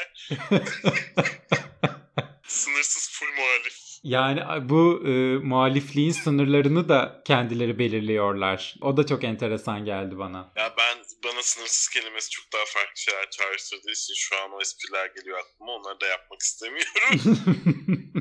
Sınırsız 2.48 3.10
full 3.12 3.28
muhalif. 3.28 3.90
Yani 4.04 4.70
bu 4.70 5.08
e, 5.08 5.10
muhalifliğin 5.38 6.12
sınırlarını 6.12 6.90
da 6.90 7.22
kendileri 7.26 7.80
belirliyorlar. 7.80 8.76
O 8.82 8.98
da 8.98 9.06
çok 9.06 9.24
enteresan 9.24 9.86
geldi 9.86 10.18
bana. 10.18 10.54
Ya 10.56 10.74
ben 10.78 10.98
bana 11.24 11.44
sınırsız 11.44 11.90
kelimesi 11.90 12.30
çok 12.30 12.54
daha 12.54 12.66
farklı 12.66 13.02
şeyler 13.02 13.30
çağrıştırdığı 13.30 13.92
için 13.92 14.14
şu 14.18 14.36
an 14.44 14.52
o 14.52 14.62
espriler 14.62 15.06
geliyor 15.06 15.40
aklıma. 15.40 15.72
Onları 15.72 16.02
da 16.02 16.06
yapmak 16.08 16.42
istemiyorum. 16.42 17.20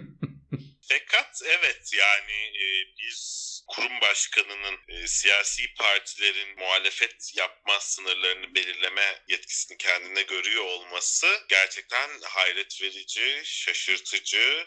Fakat 0.88 1.42
evet 1.44 1.90
yani 1.92 2.32
e, 2.32 2.96
bir 2.98 3.38
kurum 3.66 4.00
başkanının 4.00 4.78
e, 4.88 5.08
siyasi 5.08 5.74
partilerin 5.74 6.58
muhalefet 6.58 7.32
yapma 7.36 7.80
sınırlarını 7.80 8.54
belirleme 8.54 9.22
yetkisini 9.28 9.78
kendine 9.78 10.22
görüyor 10.22 10.64
olması 10.64 11.26
gerçekten 11.48 12.10
hayret 12.22 12.82
verici, 12.82 13.42
şaşırtıcı 13.44 14.66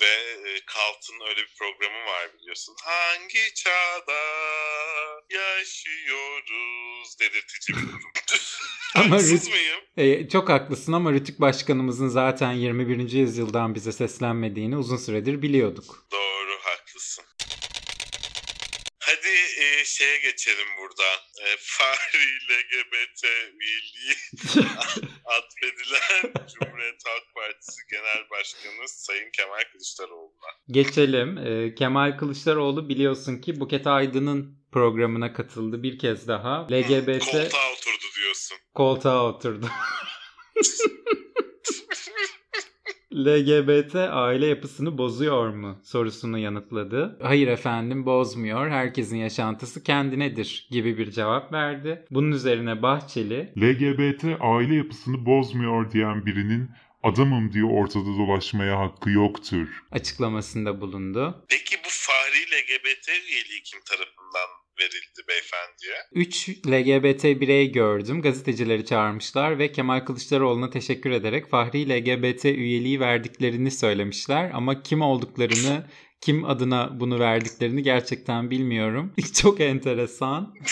ve 0.00 0.06
e, 0.50 0.60
Kalt'ın 0.66 1.20
öyle 1.28 1.40
bir 1.40 1.54
programı 1.58 2.06
var 2.06 2.28
biliyorsun. 2.38 2.76
Hangi 2.84 3.54
çağda 3.54 4.20
yaşıyoruz 5.30 7.18
dedirtici 7.20 7.76
bir 7.76 7.88
durum. 7.88 8.12
Ama 8.94 9.16
Rüt- 9.16 9.50
mıyım? 9.50 9.80
E, 9.96 10.28
çok 10.28 10.48
haklısın 10.48 10.92
ama 10.92 11.12
Rütük 11.12 11.40
Başkanımızın 11.40 12.08
zaten 12.08 12.52
21. 12.52 13.12
yüzyıldan 13.12 13.74
bize 13.74 13.92
seslenmediğini 13.92 14.76
uzun 14.76 14.96
süredir 14.96 15.42
biliyorduk. 15.42 16.06
Doğru 16.12 16.58
haklısın. 16.62 17.24
Hadi 18.98 19.28
e, 19.60 19.84
şeye 19.98 20.18
geçelim 20.18 20.66
buradan. 20.80 21.18
E, 21.44 21.56
Fahri 21.60 22.24
LGBT 22.50 23.24
üyeliği 23.60 24.14
atfedilen 25.24 26.46
Cumhuriyet 26.54 27.02
Halk 27.06 27.34
Partisi 27.34 27.80
Genel 27.90 28.30
Başkanı 28.30 28.88
Sayın 28.88 29.30
Kemal 29.30 29.62
Kılıçdaroğlu'na. 29.72 30.48
Geçelim. 30.68 31.38
E, 31.38 31.74
Kemal 31.74 32.18
Kılıçdaroğlu 32.18 32.88
biliyorsun 32.88 33.40
ki 33.40 33.60
Buket 33.60 33.86
Aydın'ın 33.86 34.58
programına 34.72 35.32
katıldı 35.32 35.82
bir 35.82 35.98
kez 35.98 36.28
daha. 36.28 36.66
LGBT 36.70 37.24
Koltuğa 37.24 37.72
oturdu 37.72 38.04
diyorsun. 38.16 38.58
koltuğa 38.74 39.24
oturdu. 39.28 39.66
LGBT 43.14 43.94
aile 43.94 44.46
yapısını 44.46 44.98
bozuyor 44.98 45.48
mu 45.54 45.78
sorusunu 45.84 46.38
yanıtladı. 46.38 47.18
Hayır 47.22 47.48
efendim 47.48 48.06
bozmuyor. 48.06 48.70
Herkesin 48.70 49.16
yaşantısı 49.16 49.82
kendinedir 49.82 50.68
gibi 50.70 50.98
bir 50.98 51.10
cevap 51.10 51.52
verdi. 51.52 52.04
Bunun 52.10 52.30
üzerine 52.32 52.82
Bahçeli 52.82 53.52
LGBT 53.58 54.24
aile 54.40 54.74
yapısını 54.74 55.26
bozmuyor 55.26 55.90
diyen 55.90 56.26
birinin 56.26 56.70
adamım 57.02 57.52
diye 57.52 57.64
ortada 57.64 58.04
dolaşmaya 58.04 58.78
hakkı 58.78 59.10
yoktur. 59.10 59.68
açıklamasında 59.92 60.80
bulundu. 60.80 61.44
Peki 61.48 61.76
bu 61.84 61.88
Fahri 61.90 62.40
LGBT 62.52 63.08
üyeliği 63.08 63.62
kim 63.64 63.80
tarafından 63.88 64.48
verildi 64.80 65.28
beyefendiye. 65.28 65.96
3 66.12 66.48
LGBT 66.48 67.40
birey 67.40 67.72
gördüm. 67.72 68.22
Gazetecileri 68.22 68.86
çağırmışlar 68.86 69.58
ve 69.58 69.72
Kemal 69.72 70.00
Kılıçdaroğlu'na 70.00 70.70
teşekkür 70.70 71.10
ederek 71.10 71.50
Fahri 71.50 71.88
LGBT 71.88 72.44
üyeliği 72.44 73.00
verdiklerini 73.00 73.70
söylemişler. 73.70 74.50
Ama 74.54 74.82
kim 74.82 75.02
olduklarını, 75.02 75.90
kim 76.20 76.44
adına 76.44 77.00
bunu 77.00 77.18
verdiklerini 77.18 77.82
gerçekten 77.82 78.50
bilmiyorum. 78.50 79.14
Çok 79.42 79.60
enteresan. 79.60 80.54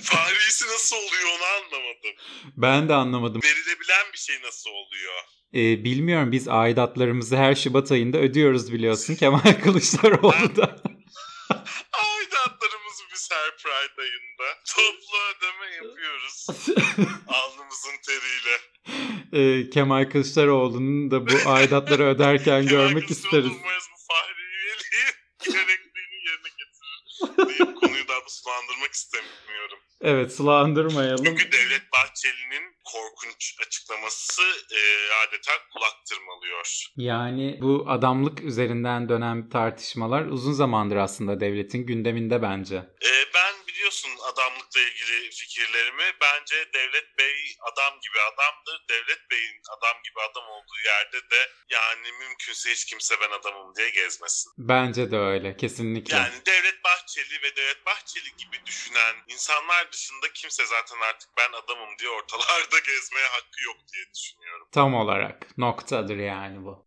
Fahrisi 0.00 0.64
nasıl 0.64 0.96
oluyor 0.96 1.28
onu 1.36 1.44
anlamadım. 1.44 2.10
Ben 2.56 2.88
de 2.88 2.94
anlamadım. 2.94 3.40
Verilebilen 3.44 4.12
bir 4.12 4.18
şey 4.18 4.36
nasıl 4.44 4.70
oluyor? 4.70 5.14
Ee, 5.54 5.84
bilmiyorum 5.84 6.32
biz 6.32 6.48
aidatlarımızı 6.48 7.36
her 7.36 7.54
Şubat 7.54 7.92
ayında 7.92 8.18
ödüyoruz 8.18 8.72
biliyorsun. 8.72 9.14
Kemal 9.14 9.60
Kılıçdaroğlu 9.62 10.56
da. 10.56 10.76
Aidatlarımızı 12.90 13.04
biz 13.12 13.28
her 13.30 13.56
Pride 13.56 14.02
ayında 14.02 14.62
toplu 14.74 15.16
ödeme 15.30 15.74
yapıyoruz. 15.74 16.46
Alnımızın 17.28 17.96
teriyle. 18.06 18.56
Ee, 19.32 19.70
Kemal 19.70 20.10
Kılıçdaroğlu'nun 20.10 21.10
da 21.10 21.26
bu 21.28 21.50
aidatları 21.50 22.04
öderken 22.04 22.66
görmek 22.68 23.10
isteriz. 23.10 23.52
Umarız 23.52 23.88
bu 23.92 23.98
Fahri 24.08 24.42
üyeliği 24.42 25.06
gerektiğini 25.44 26.16
yerine 26.28 26.48
getirir. 26.58 27.48
Deyip 27.48 27.76
konuyu 27.80 28.08
daha 28.08 28.20
da 28.20 28.28
sulandırmak 28.28 28.92
istemiyorum. 28.92 29.78
Evet 30.00 30.34
sulandırmayalım. 30.34 31.24
Çünkü 31.24 31.52
Devlet 31.52 31.92
Bahçeli'nin 31.92 32.76
korkunç 32.84 33.54
açıklaması 33.66 34.42
e, 34.72 34.80
adeta 35.26 35.52
kulak 35.72 36.06
tırmalıyor. 36.08 36.84
Yani 36.96 37.58
bu 37.62 37.84
adamlık 37.88 38.40
üzerinden 38.40 39.08
dönen 39.08 39.48
tartışmalar 39.48 40.24
uzun 40.24 40.52
zamandır 40.52 40.96
aslında 40.96 41.40
devletin 41.40 41.86
gündeminde 41.86 42.42
bence. 42.42 42.76
E, 42.76 43.12
ben 43.34 43.54
biliyorsun 43.68 44.10
adamlıkla 44.32 44.80
ilgili 44.80 45.30
fikirlerimi. 45.30 46.04
Bence 46.20 46.56
Devlet 46.74 47.18
Bey 47.18 47.56
adam 47.72 48.00
gibi 48.00 48.18
adamdır. 48.32 48.84
Devlet 48.88 49.30
Bey'in 49.30 49.60
adam 49.78 50.02
gibi 50.04 50.20
adam 50.30 50.48
olduğu 50.48 50.80
yerde 50.84 51.30
de 51.30 51.50
yani 51.70 52.12
mümkünse 52.20 52.70
hiç 52.70 52.84
kimse 52.84 53.14
ben 53.20 53.30
adamım 53.38 53.76
diye 53.76 53.90
gezmesin. 53.90 54.52
Bence 54.58 55.10
de 55.10 55.16
öyle 55.16 55.56
kesinlikle. 55.56 56.16
Yani 56.16 56.34
Devlet 56.46 56.84
Bahçeli 56.84 57.42
ve 57.42 57.56
Devlet 57.56 57.86
Bahçeli 57.86 58.36
gibi 58.36 58.66
düşünen 58.66 59.14
insanlar 59.28 59.89
dışında 59.92 60.32
kimse 60.34 60.66
zaten 60.66 61.00
artık 61.00 61.30
ben 61.36 61.52
adamım 61.52 61.98
diye 61.98 62.10
ortalarda 62.10 62.78
gezmeye 62.86 63.28
hakkı 63.28 63.62
yok 63.64 63.76
diye 63.92 64.04
düşünüyorum. 64.14 64.68
Tam 64.72 64.94
olarak 64.94 65.58
noktadır 65.58 66.16
yani 66.16 66.64
bu. 66.64 66.86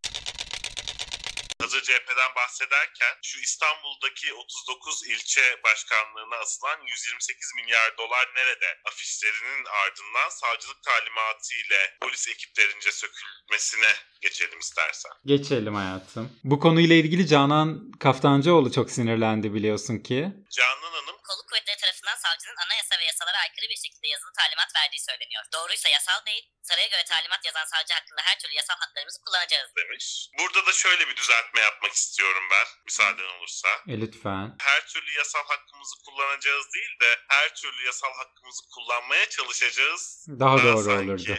Hazır 1.64 1.82
CHP'den 1.82 2.36
bahsederken 2.36 3.14
şu 3.24 3.40
İstanbul'daki 3.40 4.34
39 4.34 5.08
ilçe 5.08 5.42
başkanlığına 5.64 6.36
asılan 6.36 6.80
128 6.88 7.54
milyar 7.56 7.98
dolar 7.98 8.26
nerede 8.36 8.66
afişlerinin 8.86 9.66
ardından 9.66 10.30
savcılık 10.30 10.84
talimatı 10.84 11.54
ile 11.56 11.98
polis 12.02 12.28
ekiplerince 12.28 12.92
sökülmesine 12.92 13.92
geçelim 14.22 14.60
istersen. 14.60 15.12
Geçelim 15.26 15.76
hayatım. 15.76 16.32
Bu 16.44 16.60
konuyla 16.60 16.96
ilgili 16.96 17.28
Canan 17.28 17.92
Kaftancıoğlu 18.00 18.72
çok 18.72 18.92
sinirlendi 18.92 19.54
biliyorsun 19.54 19.98
ki. 20.00 20.34
Canan 20.50 20.92
Hanım 20.92 21.18
Kolluk 21.34 21.50
kuvvetleri 21.50 21.78
tarafından 21.84 22.16
savcının 22.26 22.58
anayasa 22.66 22.94
ve 23.00 23.06
yasalara 23.12 23.38
aykırı 23.46 23.68
bir 23.70 23.80
şekilde 23.86 24.08
yazılı 24.08 24.34
talimat 24.42 24.72
verdiği 24.80 25.02
söyleniyor. 25.10 25.44
Doğruysa 25.54 25.90
yasal 25.90 26.20
değil, 26.26 26.44
saraya 26.62 26.88
göre 26.88 27.04
talimat 27.14 27.46
yazan 27.46 27.66
savcı 27.74 27.94
hakkında 27.94 28.22
her 28.28 28.40
türlü 28.40 28.54
yasal 28.54 28.78
haklarımızı 28.84 29.20
kullanacağız. 29.26 29.70
demiş. 29.76 30.08
Burada 30.40 30.66
da 30.68 30.72
şöyle 30.84 31.04
bir 31.10 31.16
düzeltme 31.16 31.62
yapmak 31.62 31.94
istiyorum 31.94 32.44
ben 32.52 32.68
müsaaden 32.86 33.30
olursa. 33.36 33.70
E 33.94 33.94
lütfen. 34.02 34.56
her 34.70 34.82
türlü 34.88 35.12
yasal 35.22 35.46
hakkımızı 35.54 35.96
kullanacağız 36.06 36.66
değil 36.74 36.94
de 37.02 37.12
her 37.30 37.56
türlü 37.56 37.86
yasal 37.86 38.14
hakkımızı 38.22 38.62
kullanmaya 38.74 39.30
çalışacağız. 39.30 40.26
Daha 40.44 40.64
doğru 40.64 40.84
sanki 40.84 41.12
olurdu. 41.12 41.38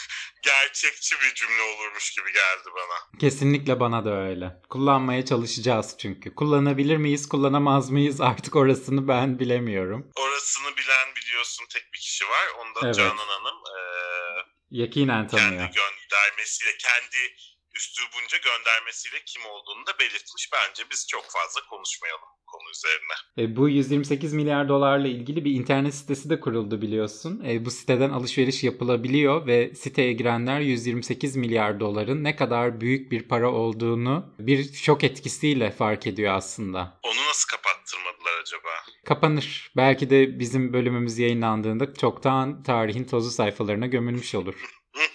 gerçekçi 0.42 1.16
bir 1.20 1.34
cümle 1.34 1.62
olurmuş 1.62 2.14
gibi 2.14 2.32
geldi 2.32 2.68
bana. 2.74 3.18
Kesinlikle 3.20 3.80
bana 3.80 4.04
da 4.04 4.16
öyle. 4.28 4.52
Kullanmaya 4.70 5.24
çalışacağız 5.24 5.94
çünkü. 5.98 6.34
Kullanabilir 6.34 6.96
miyiz, 6.96 7.28
kullanamaz 7.28 7.90
mıyız 7.90 8.20
artık 8.20 8.56
orasını 8.56 9.08
ben 9.08 9.38
bilemiyorum. 9.38 10.10
Orasını 10.16 10.76
bilen 10.76 11.14
biliyorsun 11.16 11.64
tek 11.72 11.92
bir 11.92 11.98
kişi 11.98 12.24
var. 12.24 12.46
Onu 12.58 12.74
da 12.74 12.80
Evet. 12.84 12.94
Canan 12.94 13.16
Hanım 13.16 13.56
eee, 13.76 14.42
Yakinen 14.70 15.28
tanıyor. 15.28 15.50
kendi 15.50 15.74
göndermesiyle, 15.74 16.70
kendi 16.78 17.36
üslubunca 17.76 18.38
göndermesiyle 18.38 19.18
kim 19.26 19.42
olduğunu 19.46 19.86
da 19.86 19.98
belirtmiş. 19.98 20.48
Bence 20.52 20.82
biz 20.90 21.06
çok 21.08 21.24
fazla 21.24 21.60
konuşmayalım 21.70 22.28
konu 22.46 22.70
üzerine. 22.70 23.16
E, 23.38 23.56
bu 23.56 23.68
128 23.68 24.32
milyar 24.32 24.68
dolarla 24.68 25.08
ilgili 25.08 25.44
bir 25.44 25.50
internet 25.50 25.94
sitesi 25.94 26.30
de 26.30 26.40
kuruldu 26.40 26.82
biliyorsun. 26.82 27.42
E, 27.46 27.64
bu 27.64 27.70
siteden 27.70 28.10
alışveriş 28.10 28.64
yapılabiliyor 28.64 29.46
ve 29.46 29.74
siteye 29.74 30.12
girenler 30.12 30.60
128 30.60 31.36
milyar 31.36 31.80
doların 31.80 32.24
ne 32.24 32.36
kadar 32.36 32.80
büyük 32.80 33.12
bir 33.12 33.28
para 33.28 33.52
olduğunu 33.52 34.34
bir 34.38 34.72
şok 34.72 35.04
etkisiyle 35.04 35.70
fark 35.70 36.06
ediyor 36.06 36.34
aslında. 36.34 37.00
Onu 37.02 37.28
nasıl 37.28 37.48
kapattırmadılar 37.48 38.40
acaba? 38.42 38.70
Kapanır. 39.04 39.72
Belki 39.76 40.10
de 40.10 40.38
bizim 40.38 40.72
bölümümüz 40.72 41.18
yayınlandığında 41.18 41.94
çoktan 41.94 42.62
tarihin 42.62 43.04
tozlu 43.04 43.30
sayfalarına 43.30 43.86
gömülmüş 43.86 44.34
olur. 44.34 44.54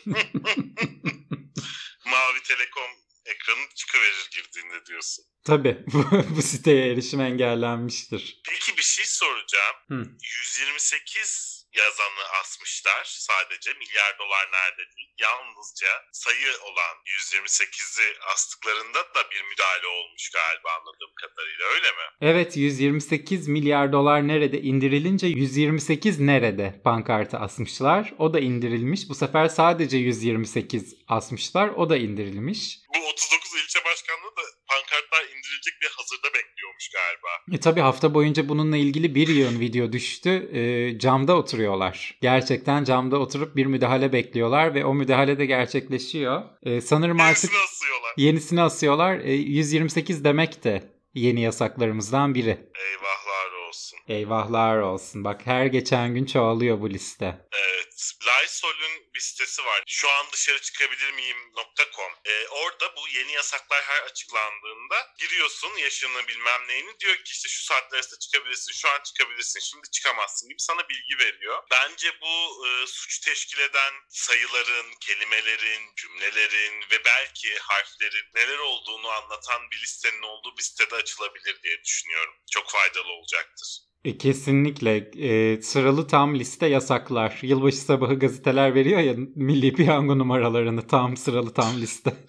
Mavi 2.05 2.43
Telekom 2.43 2.91
ekranı 3.25 3.69
çıkıverir 3.75 4.29
girdiğinde 4.31 4.85
diyorsun. 4.85 5.25
Tabii 5.45 5.83
bu, 6.35 6.41
siteye 6.41 6.91
erişim 6.91 7.21
engellenmiştir. 7.21 8.41
Peki 8.49 8.77
bir 8.77 8.83
şey 8.83 9.05
soracağım. 9.05 9.75
Hı. 9.87 10.17
128 10.23 11.50
yazanı 11.73 12.23
asmışlar 12.41 13.03
sadece 13.03 13.73
milyar 13.73 14.19
dolar 14.19 14.45
nerede 14.51 14.95
değil. 14.95 15.11
Yalnızca 15.17 15.91
sayı 16.11 16.51
olan 16.67 16.95
128'i 17.05 18.19
astıklarında 18.33 18.99
da 18.99 19.31
bir 19.31 19.43
müdahale 19.43 19.87
olmuş 19.87 20.29
galiba 20.29 20.69
anladığım 20.79 21.13
kadarıyla 21.21 21.65
öyle 21.65 21.91
mi? 21.91 22.05
Evet 22.21 22.57
128 22.57 23.47
milyar 23.47 23.91
dolar 23.91 24.27
nerede 24.27 24.61
indirilince 24.61 25.27
128 25.27 26.19
nerede 26.19 26.81
pankartı 26.83 27.37
asmışlar. 27.37 28.13
O 28.17 28.33
da 28.33 28.39
indirilmiş. 28.39 29.09
Bu 29.09 29.15
sefer 29.15 29.47
sadece 29.47 29.97
128 29.97 30.95
asmışlar. 31.07 31.69
O 31.69 31.89
da 31.89 31.97
indirilmiş. 31.97 32.80
Bu 32.95 33.07
39 33.09 33.51
ilçe 33.63 33.79
başkanlığı 33.85 34.35
da 34.37 34.41
pankartlar 34.69 35.23
indirilecek 35.23 35.73
diye 35.81 35.91
hazırda 35.97 36.27
bekliyormuş 36.27 36.89
galiba. 36.89 37.57
E 37.57 37.59
tabi 37.59 37.79
hafta 37.81 38.13
boyunca 38.13 38.49
bununla 38.49 38.77
ilgili 38.77 39.15
bir 39.15 39.27
yığın 39.27 39.59
video 39.59 39.91
düştü. 39.93 40.29
E, 40.53 40.99
camda 40.99 41.35
oturuyorlar. 41.37 42.17
Gerçekten 42.21 42.83
camda 42.83 43.17
oturup 43.19 43.55
bir 43.55 43.65
müdahale 43.65 44.13
bekliyorlar 44.13 44.75
ve 44.75 44.85
o 44.85 44.93
müdahale 44.93 45.39
de 45.39 45.45
gerçekleşiyor. 45.45 46.41
E, 46.63 46.81
sanırım 46.81 47.19
artık 47.19 47.51
Yenisini 47.51 47.63
asıyorlar. 47.63 48.13
yenisini 48.17 48.61
asıyorlar. 48.61 49.19
E, 49.19 49.33
128 49.33 50.23
demek 50.23 50.63
de 50.63 50.83
yeni 51.13 51.41
yasaklarımızdan 51.41 52.35
biri. 52.35 52.51
Olsun. 52.51 52.71
Eyvahlar 54.11 54.77
olsun. 54.77 55.23
Bak 55.23 55.41
her 55.45 55.65
geçen 55.65 56.13
gün 56.15 56.25
çoğalıyor 56.25 56.81
bu 56.81 56.89
liste. 56.89 57.47
Evet. 57.51 57.81
Lysol'ün 58.27 59.13
bir 59.13 59.19
sitesi 59.19 59.65
var. 59.65 59.83
Şu 59.87 60.09
an 60.09 60.25
dışarı 60.33 60.61
çıkabilir 60.61 61.11
miyim.com. 61.11 62.11
Ee, 62.25 62.47
orada 62.47 62.95
bu 62.95 63.07
yeni 63.07 63.31
yasaklar 63.31 63.83
her 63.83 64.01
açıklandığında 64.03 64.95
giriyorsun 65.19 65.77
yaşını 65.77 66.27
bilmem 66.27 66.67
neyini 66.67 66.99
diyor 66.99 67.15
ki 67.15 67.31
işte 67.31 67.49
şu 67.49 67.63
saatler 67.63 67.97
arasında 67.97 68.19
çıkabilirsin. 68.19 68.73
Şu 68.73 68.89
an 68.89 68.99
çıkabilirsin. 69.03 69.59
Şimdi 69.59 69.89
çıkamazsın 69.91 70.49
gibi 70.49 70.59
sana 70.59 70.89
bilgi 70.89 71.25
veriyor. 71.25 71.63
Bence 71.71 72.21
bu 72.21 72.67
e, 72.67 72.87
suç 72.87 73.19
teşkil 73.19 73.59
eden 73.59 73.93
sayıların, 74.09 74.93
kelimelerin, 75.01 75.95
cümlelerin 75.95 76.81
ve 76.91 77.05
belki 77.05 77.59
harflerin 77.59 78.25
neler 78.35 78.57
olduğunu 78.57 79.09
anlatan 79.09 79.71
bir 79.71 79.81
listenin 79.81 80.21
olduğu 80.21 80.57
bir 80.57 80.63
sitede 80.63 80.95
açılabilir 80.95 81.63
diye 81.63 81.83
düşünüyorum. 81.83 82.33
Çok 82.51 82.69
faydalı 82.69 83.11
olacaktır. 83.11 83.91
E, 84.05 84.17
kesinlikle 84.17 85.11
e, 85.27 85.61
sıralı 85.61 86.07
tam 86.07 86.39
liste 86.39 86.67
yasaklar. 86.67 87.39
Yılbaşı 87.41 87.77
sabahı 87.77 88.19
gazeteler 88.19 88.75
veriyor 88.75 88.99
ya 88.99 89.13
milli 89.35 89.73
piyango 89.73 90.17
numaralarını 90.17 90.87
tam 90.87 91.17
sıralı 91.17 91.53
tam 91.53 91.81
liste. 91.81 92.13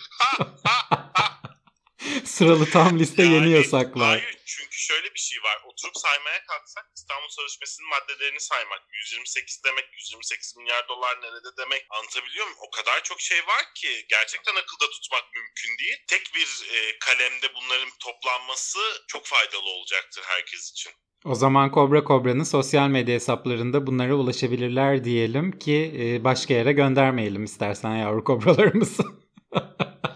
sıralı 2.24 2.70
tam 2.70 2.98
liste 2.98 3.22
yeni 3.22 3.34
Yani, 3.34 3.50
yasaklar. 3.50 4.08
Hayır 4.08 4.38
çünkü 4.46 4.78
şöyle 4.78 5.14
bir 5.14 5.20
şey 5.20 5.42
var. 5.42 5.58
Oturup 5.64 5.96
saymaya 5.96 6.42
kalksak 6.44 6.86
İstanbul 6.96 7.28
Sözleşmesi'nin 7.28 7.88
maddelerini 7.88 8.40
saymak. 8.40 8.82
128 8.92 9.64
demek, 9.64 9.84
128 9.92 10.56
milyar 10.56 10.88
dolar 10.88 11.22
nerede 11.22 11.56
demek. 11.58 11.86
Anlatabiliyor 11.90 12.46
muyum? 12.46 12.58
O 12.66 12.70
kadar 12.70 13.02
çok 13.02 13.20
şey 13.20 13.46
var 13.46 13.64
ki 13.74 14.06
gerçekten 14.08 14.54
akılda 14.54 14.90
tutmak 14.90 15.24
mümkün 15.34 15.78
değil. 15.78 15.98
Tek 16.08 16.34
bir 16.34 16.48
e, 16.74 16.98
kalemde 16.98 17.54
bunların 17.54 17.90
toplanması 18.00 18.78
çok 19.08 19.26
faydalı 19.26 19.68
olacaktır 19.68 20.22
herkes 20.26 20.70
için. 20.70 20.92
O 21.24 21.34
zaman 21.34 21.70
Kobra 21.70 22.04
Kobra'nın 22.04 22.42
sosyal 22.42 22.88
medya 22.88 23.14
hesaplarında 23.14 23.86
bunlara 23.86 24.14
ulaşabilirler 24.14 25.04
diyelim 25.04 25.52
ki 25.52 25.94
e, 25.98 26.24
başka 26.24 26.54
yere 26.54 26.72
göndermeyelim 26.72 27.44
istersen 27.44 27.96
yavru 27.96 28.24
kobralarımızı. 28.24 29.02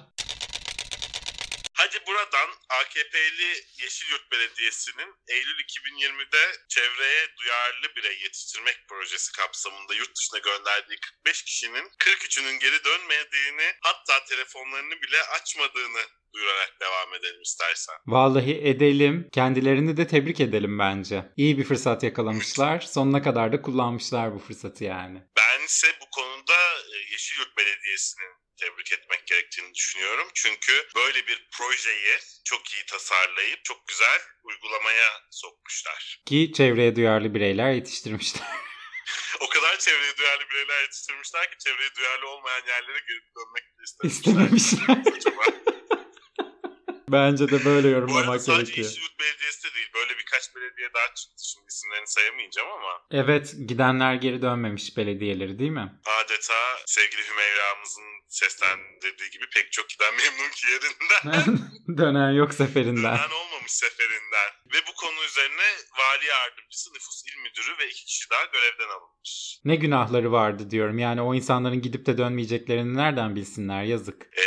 Buradan 2.17 2.51
AKP'li 2.81 3.51
Yeşilyurt 3.83 4.33
Belediyesi'nin 4.33 5.15
Eylül 5.29 5.59
2020'de 5.59 6.53
çevreye 6.69 7.27
duyarlı 7.39 7.97
birey 7.97 8.19
yetiştirmek 8.23 8.89
projesi 8.89 9.33
kapsamında 9.33 9.95
yurt 9.95 10.17
dışına 10.17 10.39
gönderdiği 10.39 10.99
45 11.01 11.43
kişinin 11.43 11.91
43'ünün 11.99 12.59
geri 12.59 12.85
dönmediğini 12.85 13.73
hatta 13.81 14.25
telefonlarını 14.25 15.03
bile 15.03 15.23
açmadığını 15.23 16.03
duyurarak 16.35 16.73
devam 16.81 17.15
edelim 17.15 17.43
istersen. 17.43 17.95
Vallahi 18.07 18.55
edelim. 18.69 19.29
Kendilerini 19.33 19.97
de 19.97 20.07
tebrik 20.07 20.41
edelim 20.41 20.79
bence. 20.79 21.25
İyi 21.37 21.59
bir 21.59 21.65
fırsat 21.65 22.03
yakalamışlar. 22.03 22.81
Sonuna 22.81 23.23
kadar 23.23 23.53
da 23.53 23.63
kullanmışlar 23.63 24.35
bu 24.35 24.39
fırsatı 24.39 24.85
yani. 24.85 25.23
Ben 25.37 25.65
ise 25.65 25.87
bu 26.01 26.11
konuda 26.11 26.59
e, 26.95 26.97
Yeşilyurt 27.13 27.57
Belediyesi'nin 27.57 28.36
tebrik 28.57 28.93
etmek 28.93 29.27
gerektiğini 29.27 29.75
düşünüyorum. 29.75 30.29
Çünkü 30.35 30.89
böyle 30.97 31.27
bir 31.27 31.49
projeyi 31.53 32.19
çok 32.45 32.75
iyi 32.75 32.87
tasarlayıp 32.87 33.65
çok 33.65 33.89
güzel 33.89 34.21
uygulamaya 34.43 35.09
sokmuşlar. 35.31 36.23
Ki 36.27 36.53
çevreye 36.57 36.97
duyarlı 36.97 37.35
bireyler 37.35 37.71
yetiştirmişler. 37.73 38.47
O 39.41 39.49
kadar 39.49 39.79
çevreye 39.79 40.17
duyarlı 40.17 40.45
bireyler 40.51 40.83
yetiştirmişler 40.83 41.51
ki 41.51 41.57
çevreye 41.59 41.95
duyarlı 41.97 42.29
olmayan 42.29 42.67
yerlere 42.67 42.99
geri 42.99 43.21
dönmek 43.37 43.65
istemişler. 43.85 44.51
İstememişler. 44.51 45.73
Bence 47.13 47.49
de 47.49 47.65
böyle 47.65 47.67
Bu 47.67 47.71
arada 47.71 47.89
yorumlamak 47.89 48.41
sadece 48.41 48.63
gerekiyor. 48.63 48.87
Yeşilyurt 48.87 49.21
Belediyesi 49.21 49.65
de 49.65 49.75
değil. 49.75 49.89
Böyle 49.95 50.13
birkaç 50.19 50.55
belediye 50.57 50.89
daha 50.95 51.07
çıktı. 51.15 51.43
Şimdi 51.53 51.67
isimlerini 51.69 52.07
sayamayacağım 52.07 52.69
ama 52.79 52.93
Evet 53.11 53.55
gidenler 53.69 54.15
geri 54.15 54.43
dönmemiş 54.43 54.97
belediyeleri 54.97 55.59
değil 55.59 55.71
mi? 55.71 56.01
adeta 56.25 56.55
sevgili 56.87 57.23
Hümeyra'mızın 57.31 58.09
seslendirdiği 58.29 59.31
gibi 59.31 59.45
pek 59.55 59.73
çok 59.73 59.89
giden 59.89 60.13
memnun 60.21 60.51
ki 60.51 60.67
yerinden. 60.73 61.59
Dönen 61.99 62.31
yok 62.33 62.55
seferinden. 62.55 63.17
Dönen 63.19 63.35
olmamış 63.41 63.73
seferinden. 63.73 64.51
Ve 64.75 64.79
bu 64.89 64.93
konu 65.01 65.25
üzerine 65.29 65.69
vali 65.99 66.27
yardımcısı, 66.27 66.95
nüfus 66.95 67.23
il 67.27 67.37
müdürü 67.43 67.79
ve 67.79 67.87
iki 67.91 68.05
kişi 68.05 68.31
daha 68.31 68.45
görevden 68.45 68.89
alınmış. 68.99 69.61
Ne 69.65 69.77
günahları 69.77 70.33
vardı 70.33 70.71
diyorum. 70.71 70.99
Yani 70.99 71.23
o 71.23 71.35
insanların 71.35 71.83
gidip 71.83 72.07
de 72.07 72.19
dönmeyeceklerini 72.19 72.97
nereden 72.97 73.37
bilsinler 73.37 73.83
yazık. 73.83 74.27
Ee, 74.39 74.46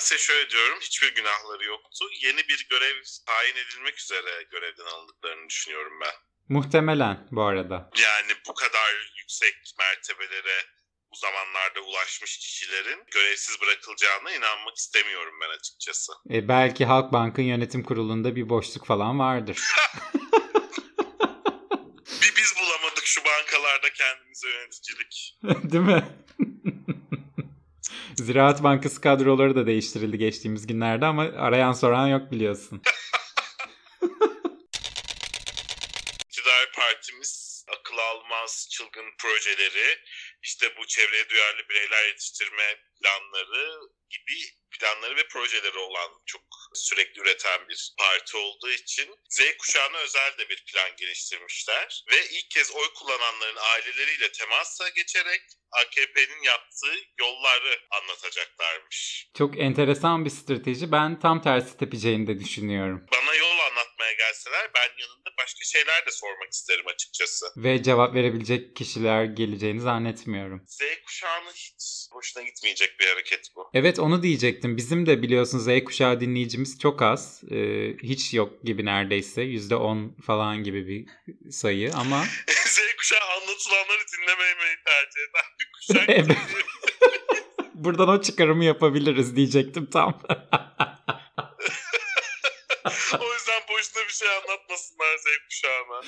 bense 0.00 0.18
şöyle 0.18 0.50
diyorum, 0.50 0.78
hiçbir 0.80 1.14
günahları 1.14 1.64
yoktu. 1.64 2.04
Yeni 2.22 2.48
bir 2.48 2.66
görev 2.70 3.02
tayin 3.26 3.56
edilmek 3.56 4.00
üzere 4.00 4.42
görevden 4.50 4.84
alındıklarını 4.84 5.48
düşünüyorum 5.48 6.00
ben. 6.00 6.12
Muhtemelen 6.48 7.28
bu 7.30 7.42
arada. 7.42 7.90
Yani 8.02 8.32
bu 8.48 8.54
kadar 8.54 9.12
yüksek 9.18 9.54
mertebelere 9.78 10.64
bu 11.12 11.16
zamanlarda 11.16 11.80
ulaşmış 11.80 12.38
kişilerin 12.38 13.04
görevsiz 13.10 13.60
bırakılacağına 13.60 14.32
inanmak 14.32 14.76
istemiyorum 14.76 15.34
ben 15.42 15.58
açıkçası. 15.58 16.12
E, 16.30 16.48
belki 16.48 16.84
Halkbank'ın 16.84 17.42
yönetim 17.42 17.82
kurulunda 17.82 18.36
bir 18.36 18.48
boşluk 18.48 18.86
falan 18.86 19.18
vardır. 19.18 19.58
Bir 22.22 22.36
biz 22.36 22.54
bulamadık 22.60 23.04
şu 23.04 23.20
bankalarda 23.24 23.90
kendimize 23.94 24.48
yöneticilik. 24.48 25.38
Değil 25.72 25.84
mi? 25.84 26.04
Ziraat 28.20 28.62
Bankası 28.62 29.00
kadroları 29.00 29.54
da 29.54 29.66
değiştirildi 29.66 30.18
geçtiğimiz 30.18 30.66
günlerde 30.66 31.06
ama 31.06 31.22
arayan 31.22 31.72
soran 31.72 32.06
yok 32.06 32.32
biliyorsun. 32.32 32.82
İktidar 36.24 36.72
partimiz 36.76 37.64
akıl 37.78 37.98
almaz 37.98 38.68
çılgın 38.70 39.06
projeleri, 39.18 39.98
işte 40.42 40.66
bu 40.78 40.86
çevreye 40.86 41.28
duyarlı 41.28 41.68
bireyler 41.68 42.06
yetiştirme 42.08 42.76
planları 43.00 43.80
gibi 44.10 44.59
planları 44.80 45.16
ve 45.16 45.28
projeleri 45.28 45.78
olan 45.78 46.10
çok 46.26 46.42
sürekli 46.74 47.20
üreten 47.20 47.68
bir 47.68 47.94
parti 47.98 48.36
olduğu 48.36 48.70
için 48.70 49.14
Z 49.28 49.40
kuşağına 49.58 49.98
özel 49.98 50.38
de 50.38 50.48
bir 50.48 50.64
plan 50.72 50.90
geliştirmişler 50.96 52.04
ve 52.12 52.28
ilk 52.30 52.50
kez 52.50 52.70
oy 52.70 52.86
kullananların 52.94 53.56
aileleriyle 53.56 54.32
temasa 54.32 54.88
geçerek 54.88 55.42
AKP'nin 55.72 56.42
yaptığı 56.42 56.94
yolları 57.20 57.80
anlatacaklarmış. 57.90 59.30
Çok 59.38 59.58
enteresan 59.58 60.24
bir 60.24 60.30
strateji. 60.30 60.92
Ben 60.92 61.20
tam 61.20 61.42
tersi 61.42 61.76
tepeceğini 61.76 62.26
de 62.26 62.40
düşünüyorum. 62.40 63.06
Bana 63.12 63.34
yol 63.34 63.58
anlatmaya 63.70 64.12
gelseler 64.12 64.70
ben 64.74 64.88
yanında 65.02 65.30
başka 65.38 65.64
şeyler 65.64 66.06
de 66.06 66.10
sormak 66.10 66.52
isterim 66.52 66.86
açıkçası. 66.86 67.46
Ve 67.56 67.82
cevap 67.82 68.14
verebilecek 68.14 68.76
kişiler 68.76 69.24
geleceğini 69.24 69.80
zannetmiyorum. 69.80 70.64
Z 70.66 70.80
kuşağının 71.06 71.52
hiç 71.52 72.08
hoşuna 72.12 72.42
gitmeyecek 72.42 73.00
bir 73.00 73.06
hareket 73.06 73.48
bu. 73.56 73.70
Evet 73.74 73.98
onu 73.98 74.22
diyecektim. 74.22 74.69
Bizim 74.76 75.06
de 75.06 75.22
biliyorsun 75.22 75.58
Z 75.58 75.84
kuşağı 75.84 76.20
dinleyicimiz 76.20 76.78
çok 76.78 77.02
az. 77.02 77.42
Ee, 77.50 77.96
hiç 78.02 78.34
yok 78.34 78.62
gibi 78.64 78.84
neredeyse. 78.84 79.42
%10 79.42 80.22
falan 80.22 80.64
gibi 80.64 80.88
bir 80.88 81.06
sayı 81.52 81.94
ama 81.94 82.24
Z 82.48 82.78
kuşağı 82.98 83.20
anlatılanları 83.20 84.02
dinlememeyi 84.12 84.76
tercih 84.84 85.20
eden 85.30 85.44
bir 85.60 85.68
kuşak. 85.76 86.08
Evet. 86.08 86.38
buradan 87.74 88.08
o 88.08 88.22
çıkarımı 88.22 88.64
yapabiliriz 88.64 89.36
diyecektim 89.36 89.86
tam. 89.86 90.22
o 93.20 93.32
yüzden 93.34 93.62
boşuna 93.68 94.02
bir 94.08 94.12
şey 94.12 94.28
anlatmasınlar 94.28 95.16
Z 95.16 95.24
kuşağına. 95.48 96.02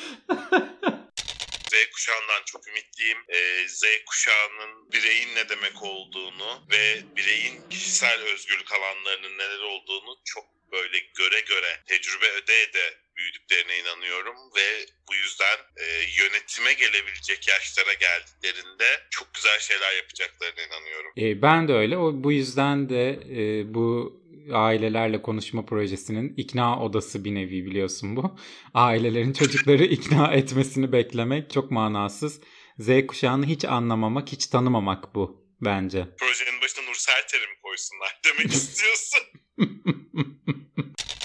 Z 1.72 1.90
kuşağından 1.92 2.42
çok 2.46 2.68
ümitliyim. 2.68 3.18
Ee, 3.28 3.68
Z 3.68 3.84
kuşağının 4.06 4.92
bireyin 4.92 5.34
ne 5.34 5.48
demek 5.48 5.82
olduğunu 5.82 6.66
ve 6.70 7.02
bireyin 7.16 7.68
kişisel 7.68 8.22
özgürlük 8.22 8.72
alanlarının 8.72 9.38
neler 9.38 9.58
olduğunu 9.58 10.20
çok 10.24 10.44
böyle 10.72 10.98
göre 10.98 11.40
göre, 11.40 11.82
tecrübe 11.86 12.28
öde 12.30 12.62
ede 12.62 13.01
büyüdüklerine 13.16 13.78
inanıyorum 13.78 14.36
ve 14.56 14.86
bu 15.08 15.14
yüzden 15.14 15.58
e, 15.76 15.84
yönetime 16.22 16.72
gelebilecek 16.72 17.48
yaşlara 17.48 17.92
geldiklerinde 17.92 18.84
çok 19.10 19.34
güzel 19.34 19.58
şeyler 19.58 19.92
yapacaklarına 19.96 20.60
inanıyorum. 20.62 21.12
Ee, 21.18 21.42
ben 21.42 21.68
de 21.68 21.72
öyle. 21.72 21.96
O 21.96 22.24
bu 22.24 22.32
yüzden 22.32 22.88
de 22.88 23.10
e, 23.10 23.74
bu 23.74 24.20
ailelerle 24.52 25.22
konuşma 25.22 25.66
projesinin 25.66 26.34
ikna 26.36 26.82
odası 26.84 27.24
bir 27.24 27.34
nevi 27.34 27.66
biliyorsun 27.66 28.16
bu. 28.16 28.38
Ailelerin 28.74 29.32
çocukları 29.32 29.84
ikna 29.96 30.32
etmesini 30.32 30.92
beklemek 30.92 31.50
çok 31.50 31.70
manasız. 31.70 32.40
Z 32.78 33.06
kuşağını 33.06 33.46
hiç 33.46 33.64
anlamamak, 33.64 34.32
hiç 34.32 34.46
tanımamak 34.46 35.14
bu 35.14 35.46
bence. 35.60 36.06
Projenin 36.18 36.60
başına 36.62 36.84
Nur 36.84 36.94
Serter'i 36.94 37.46
mi 37.46 37.56
koysunlar 37.62 38.20
demek 38.24 38.52
istiyorsun. 38.52 39.20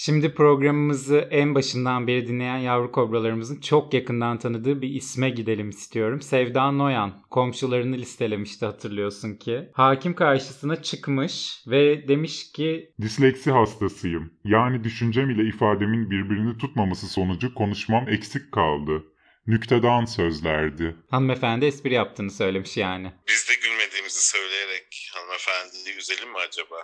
Şimdi 0.00 0.34
programımızı 0.34 1.28
en 1.30 1.54
başından 1.54 2.06
beri 2.06 2.26
dinleyen 2.26 2.56
yavru 2.56 2.92
kobralarımızın 2.92 3.60
çok 3.60 3.94
yakından 3.94 4.38
tanıdığı 4.38 4.82
bir 4.82 4.88
isme 4.88 5.30
gidelim 5.30 5.70
istiyorum. 5.70 6.22
Sevda 6.22 6.70
Noyan 6.70 7.22
komşularını 7.30 7.96
listelemişti 7.96 8.66
hatırlıyorsun 8.66 9.34
ki. 9.34 9.68
Hakim 9.72 10.14
karşısına 10.14 10.82
çıkmış 10.82 11.62
ve 11.66 12.08
demiş 12.08 12.52
ki 12.52 12.92
Disleksi 13.00 13.50
hastasıyım. 13.50 14.32
Yani 14.44 14.84
düşüncem 14.84 15.30
ile 15.30 15.48
ifademin 15.48 16.10
birbirini 16.10 16.58
tutmaması 16.58 17.06
sonucu 17.06 17.54
konuşmam 17.54 18.08
eksik 18.08 18.52
kaldı. 18.52 19.02
Nüktedan 19.46 20.04
sözlerdi. 20.04 20.96
hanımefendi 21.10 21.64
espri 21.64 21.94
yaptığını 21.94 22.30
söylemiş 22.30 22.76
yani. 22.76 23.12
Biz 23.28 23.48
de 23.48 23.52
gülmediğimizi 23.62 24.28
söyleyerek 24.28 25.10
hanımefendiyi 25.14 25.96
üzelim 25.96 26.28
mi 26.30 26.38
acaba? 26.48 26.76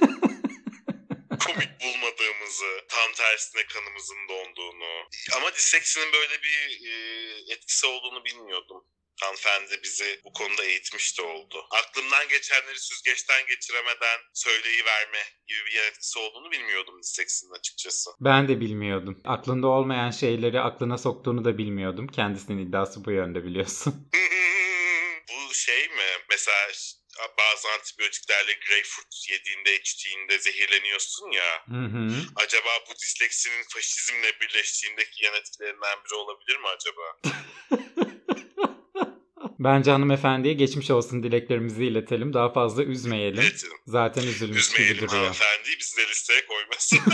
Bulmadığımızı, 2.46 2.86
tam 2.88 3.12
tersine 3.12 3.66
kanımızın 3.66 4.28
donduğunu. 4.28 5.08
Ama 5.36 5.54
disleksinin 5.54 6.12
böyle 6.12 6.42
bir 6.42 6.86
e, 6.88 6.94
etkisi 7.52 7.86
olduğunu 7.86 8.24
bilmiyordum. 8.24 8.84
Hanımefendi 9.20 9.80
bizi 9.82 10.20
bu 10.24 10.32
konuda 10.32 10.64
eğitmiş 10.64 11.18
de 11.18 11.22
oldu. 11.22 11.66
Aklımdan 11.70 12.28
geçenleri 12.28 12.78
süzgeçten 12.78 13.46
geçiremeden 13.46 14.18
söyleyiverme 14.34 15.18
gibi 15.46 15.58
bir 15.66 15.72
yan 15.72 15.86
etkisi 15.86 16.18
olduğunu 16.18 16.50
bilmiyordum 16.50 17.02
disleksinin 17.02 17.52
açıkçası. 17.58 18.10
Ben 18.20 18.48
de 18.48 18.60
bilmiyordum. 18.60 19.20
Aklında 19.24 19.66
olmayan 19.66 20.10
şeyleri 20.10 20.60
aklına 20.60 20.98
soktuğunu 20.98 21.44
da 21.44 21.58
bilmiyordum. 21.58 22.06
Kendisinin 22.08 22.68
iddiası 22.68 23.04
bu 23.04 23.10
yönde 23.10 23.44
biliyorsun. 23.44 24.10
bu 25.28 25.54
şey 25.54 25.88
mi? 25.88 26.08
Mesela 26.30 26.68
bazı 27.38 27.68
antibiyotiklerle 27.78 28.52
greyfurt 28.68 29.28
yediğinde 29.30 29.76
içtiğinde 29.80 30.38
zehirleniyorsun 30.38 31.30
ya. 31.30 31.64
Hı 31.68 31.84
hı. 31.86 32.08
Acaba 32.36 32.68
bu 32.90 32.94
disleksinin 32.94 33.62
faşizmle 33.68 34.40
birleştiğindeki 34.40 35.24
yan 35.24 35.34
etkilerinden 35.34 35.98
biri 36.04 36.14
olabilir 36.14 36.56
mi 36.56 36.66
acaba? 36.68 37.02
Bence 39.58 39.90
hanımefendiye 39.90 40.54
geçmiş 40.54 40.90
olsun 40.90 41.22
dileklerimizi 41.22 41.84
iletelim. 41.84 42.32
Daha 42.32 42.52
fazla 42.52 42.82
üzmeyelim. 42.84 43.42
İletelim. 43.42 43.76
Zaten 43.86 44.22
üzülmüş 44.22 44.68
gibi 44.68 44.82
Üzmeyelim 44.82 44.96
duruyor. 45.08 45.22
hanımefendiyi 45.22 45.78
bizi 45.78 45.96
de 45.96 46.08
listeye 46.08 46.46
koymasın. 46.46 46.98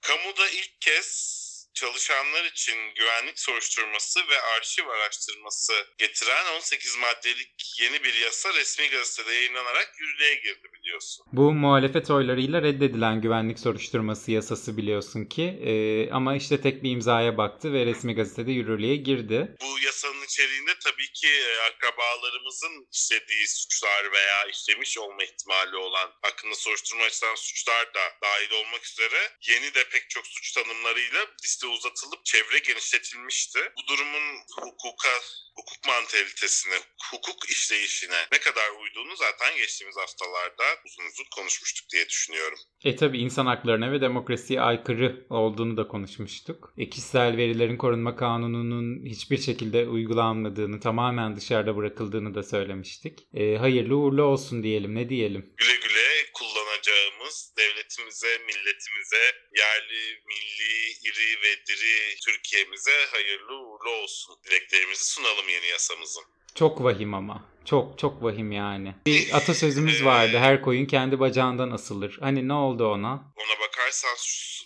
Kamuda 0.00 0.48
ilk 0.52 0.80
kez 0.80 1.33
çalışanlar 1.74 2.44
için 2.44 2.76
güvenlik 2.94 3.38
soruşturması 3.40 4.20
ve 4.20 4.40
arşiv 4.56 4.86
araştırması 4.88 5.72
getiren 5.98 6.56
18 6.56 6.96
maddelik 6.96 7.80
yeni 7.80 8.04
bir 8.04 8.14
yasa 8.14 8.54
resmi 8.54 8.88
gazetede 8.88 9.34
yayınlanarak 9.34 9.94
yürürlüğe 9.98 10.34
girdi 10.34 10.68
biliyorsun. 10.74 11.26
Bu 11.32 11.52
muhalefet 11.52 12.10
oylarıyla 12.10 12.62
reddedilen 12.62 13.20
güvenlik 13.20 13.58
soruşturması 13.58 14.30
yasası 14.30 14.76
biliyorsun 14.76 15.24
ki 15.24 15.44
Ee, 15.64 16.10
ama 16.10 16.36
işte 16.36 16.60
tek 16.60 16.82
bir 16.82 16.90
imzaya 16.90 17.38
baktı 17.38 17.72
ve 17.72 17.86
resmi 17.86 18.14
gazetede 18.14 18.52
yürürlüğe 18.52 18.96
girdi. 18.96 19.56
Bu 19.60 19.78
yasanın 19.78 20.24
içeriğinde 20.24 20.74
tabii 20.84 21.12
ki 21.12 21.28
e, 21.28 21.56
akrabalarımızın 21.68 22.88
işlediği 22.92 23.48
suçlar 23.48 24.12
veya 24.12 24.44
işlemiş 24.44 24.98
olma 24.98 25.24
ihtimali 25.24 25.76
olan 25.76 26.10
hakkında 26.22 26.54
soruşturma 26.54 27.04
açılan 27.04 27.34
suçlar 27.34 27.86
da 27.86 28.04
dahil 28.22 28.50
olmak 28.50 28.86
üzere 28.86 29.20
yeni 29.48 29.74
de 29.74 29.88
pek 29.88 30.10
çok 30.10 30.26
suç 30.26 30.52
tanımlarıyla 30.52 31.26
liste 31.44 31.66
uzatılıp 31.74 32.24
çevre 32.24 32.58
genişletilmişti. 32.58 33.58
Bu 33.76 33.88
durumun 33.88 34.26
hukuka 34.60 35.14
hukuk 35.56 35.86
mantalitesine, 35.86 36.74
hukuk 37.10 37.50
işleyişine 37.50 38.20
ne 38.32 38.38
kadar 38.38 38.70
uyduğunu 38.82 39.16
zaten 39.16 39.56
geçtiğimiz 39.56 39.96
haftalarda 39.96 40.64
uzun 40.86 41.04
uzun 41.04 41.24
konuşmuştuk 41.36 41.86
diye 41.92 42.08
düşünüyorum. 42.08 42.58
E 42.84 42.96
tabi 42.96 43.18
insan 43.18 43.46
haklarına 43.46 43.92
ve 43.92 44.00
demokrasiye 44.00 44.60
aykırı 44.60 45.26
olduğunu 45.30 45.76
da 45.76 45.88
konuşmuştuk. 45.88 46.74
E, 46.78 46.88
kişisel 46.90 47.36
verilerin 47.36 47.76
korunma 47.76 48.16
kanununun 48.16 49.06
hiçbir 49.06 49.38
şekilde 49.38 49.88
uygulanmadığını, 49.88 50.80
tamamen 50.80 51.36
dışarıda 51.36 51.76
bırakıldığını 51.76 52.34
da 52.34 52.42
söylemiştik. 52.42 53.18
E, 53.34 53.56
hayırlı 53.56 53.96
uğurlu 53.96 54.22
olsun 54.22 54.62
diyelim, 54.62 54.94
ne 54.94 55.08
diyelim. 55.08 55.54
Güle 55.56 55.76
güle 55.76 56.30
kullanacağımız 56.34 57.54
devletimize, 57.58 58.38
milletimize, 58.46 59.24
yerli, 59.56 60.22
milli, 60.28 60.74
iri 61.08 61.42
ve 61.42 61.53
diri 61.66 62.16
Türkiye'mize 62.24 63.06
hayırlı 63.10 63.58
uğurlu 63.58 63.90
olsun. 63.90 64.36
Dileklerimizi 64.44 65.04
sunalım 65.04 65.48
yeni 65.48 65.66
yasamızın. 65.66 66.24
Çok 66.54 66.84
vahim 66.84 67.14
ama. 67.14 67.54
Çok 67.64 67.98
çok 67.98 68.22
vahim 68.22 68.52
yani. 68.52 68.94
Bir 69.06 69.36
atasözümüz 69.36 70.04
vardı. 70.04 70.38
Her 70.38 70.62
koyun 70.62 70.86
kendi 70.86 71.20
bacağından 71.20 71.70
asılır. 71.70 72.18
Hani 72.20 72.48
ne 72.48 72.52
oldu 72.52 72.86
ona? 72.86 73.32
Ona 73.36 73.60
bakarsan 73.60 74.16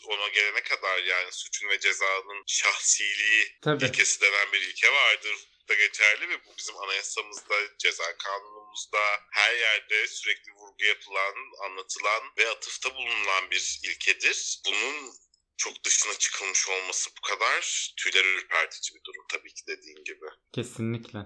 ona 0.08 0.28
gelene 0.28 0.62
kadar 0.62 1.02
yani 1.02 1.32
suçun 1.32 1.68
ve 1.68 1.80
cezanın 1.80 2.44
şahsiliği 2.46 3.44
Tabii. 3.62 3.84
ilkesi 3.84 4.20
denen 4.20 4.52
bir 4.52 4.60
ilke 4.60 4.92
vardır. 4.92 5.34
da 5.68 5.74
geçerli 5.74 6.28
ve 6.28 6.44
bu 6.46 6.50
bizim 6.58 6.76
anayasamızda, 6.76 7.54
ceza 7.78 8.16
kanunumuzda 8.18 8.98
her 9.32 9.54
yerde 9.54 10.06
sürekli 10.06 10.52
vurgu 10.52 10.84
yapılan, 10.84 11.34
anlatılan 11.64 12.22
ve 12.38 12.48
atıfta 12.50 12.94
bulunan 12.94 13.50
bir 13.50 13.80
ilkedir. 13.84 14.60
Bunun 14.66 15.12
çok 15.58 15.84
dışına 15.84 16.14
çıkılmış 16.14 16.68
olması 16.68 17.10
bu 17.18 17.20
kadar 17.20 17.92
tüyler 17.96 18.24
ürpertici 18.24 18.98
bir 18.98 19.04
durum 19.04 19.24
tabii 19.28 19.54
ki 19.54 19.66
dediğin 19.66 20.04
gibi. 20.04 20.26
Kesinlikle. 20.52 21.18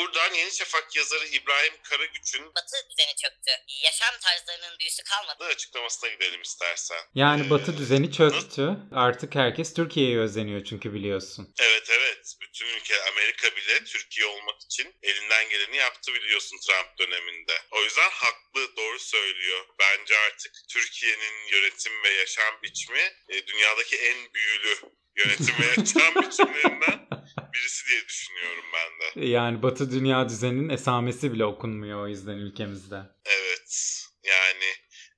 Buradan 0.00 0.34
Yeni 0.34 0.50
Şafak 0.52 0.96
yazarı 0.96 1.26
İbrahim 1.26 1.72
Karagüç'ün 1.82 2.54
Batı 2.54 2.76
düzeni 2.90 3.14
çöktü. 3.16 3.50
Yaşam 3.84 4.14
tarzlarının 4.20 4.78
büyüsü 4.78 5.02
kalmadı. 5.04 5.44
açıklamasına 5.44 6.10
gidelim 6.10 6.42
istersen. 6.42 6.98
Yani 7.14 7.46
Ee, 7.46 7.50
Batı 7.50 7.78
düzeni 7.78 8.12
çöktü. 8.12 8.76
Artık 8.94 9.34
herkes 9.34 9.74
Türkiye'ye 9.74 10.18
özleniyor 10.18 10.64
çünkü 10.64 10.94
biliyorsun. 10.94 11.54
Evet 11.60 11.86
evet. 11.90 12.34
Bütün 12.40 12.66
ülke 12.66 13.02
Amerika 13.02 13.56
bile 13.56 13.84
Türkiye 13.84 14.26
olmak 14.26 14.60
için 14.62 14.94
elinden 15.02 15.48
geleni 15.48 15.76
yaptı 15.76 16.14
biliyorsun 16.14 16.58
Trump 16.66 16.98
döneminde. 16.98 17.52
O 17.70 17.82
yüzden 17.82 18.10
haklı 18.10 18.76
doğru 18.76 18.98
söylüyor. 18.98 19.66
Bence 19.78 20.14
artık 20.18 20.52
Türkiye'nin 20.68 21.48
yönetim 21.52 21.92
ve 22.04 22.08
yaşam 22.10 22.62
biçimi 22.62 23.12
e, 23.28 23.46
dünyadaki 23.46 23.96
en 23.96 24.34
büyülü 24.34 24.78
yönetim 25.16 25.54
ve 25.60 25.66
yaşam 25.80 26.22
biçimlerinden 26.22 27.08
birisi 27.54 27.88
diye 27.88 28.08
düşünüyorum 28.08 28.64
ben 28.74 29.22
de. 29.22 29.26
Yani 29.26 29.62
Batı 29.62 29.90
dünya 29.90 30.28
düzeninin 30.28 30.68
esamesi 30.68 31.32
bile 31.32 31.44
okunmuyor 31.44 32.04
o 32.04 32.08
yüzden 32.08 32.36
ülkemizde. 32.36 33.00
Evet. 33.24 33.96
Yani 34.24 34.74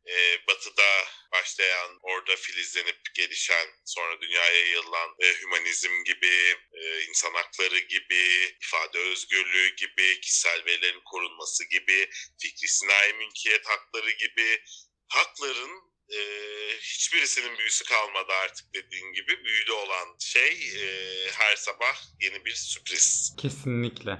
e, 0.06 0.46
batıda 0.48 1.04
başlayan, 1.32 1.98
orada 2.02 2.36
filizlenip 2.36 3.00
gelişen, 3.14 3.68
sonra 3.84 4.20
dünyaya 4.20 4.60
yayılan 4.60 5.10
e, 5.18 5.26
hümanizm 5.40 6.04
gibi, 6.04 6.56
e, 6.72 7.02
insan 7.08 7.32
hakları 7.34 7.78
gibi, 7.78 8.56
ifade 8.62 8.98
özgürlüğü 8.98 9.76
gibi, 9.76 10.20
kişisel 10.20 10.64
verilerin 10.66 11.02
korunması 11.04 11.64
gibi, 11.68 12.10
fikri 12.42 12.68
sinayi 12.68 13.14
mülkiyet 13.14 13.66
hakları 13.66 14.10
gibi 14.10 14.62
hakların 15.08 15.91
e, 16.12 16.20
hiçbirisinin 16.82 17.58
büyüsü 17.58 17.84
kalmadı 17.84 18.32
artık 18.44 18.74
dediğin 18.74 19.12
gibi. 19.12 19.44
Büyülü 19.44 19.72
olan 19.72 20.16
şey 20.18 20.50
e, 20.50 20.84
her 21.38 21.56
sabah 21.56 21.96
yeni 22.20 22.44
bir 22.44 22.54
sürpriz. 22.54 23.36
Kesinlikle. 23.38 24.18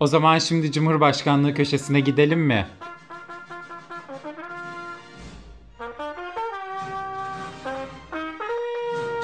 O 0.00 0.06
zaman 0.06 0.38
şimdi 0.38 0.72
Cumhurbaşkanlığı 0.72 1.54
köşesine 1.54 2.00
gidelim 2.00 2.40
mi? 2.40 2.68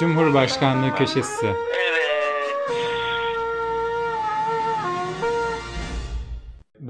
Cumhurbaşkanlığı 0.01 0.97
köşesi. 0.97 1.47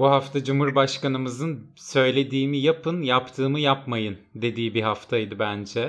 Bu 0.01 0.11
hafta 0.11 0.43
Cumhurbaşkanımızın 0.43 1.75
söylediğimi 1.77 2.61
yapın, 2.61 3.01
yaptığımı 3.01 3.59
yapmayın 3.59 4.29
dediği 4.35 4.75
bir 4.75 4.81
haftaydı 4.81 5.39
bence. 5.39 5.79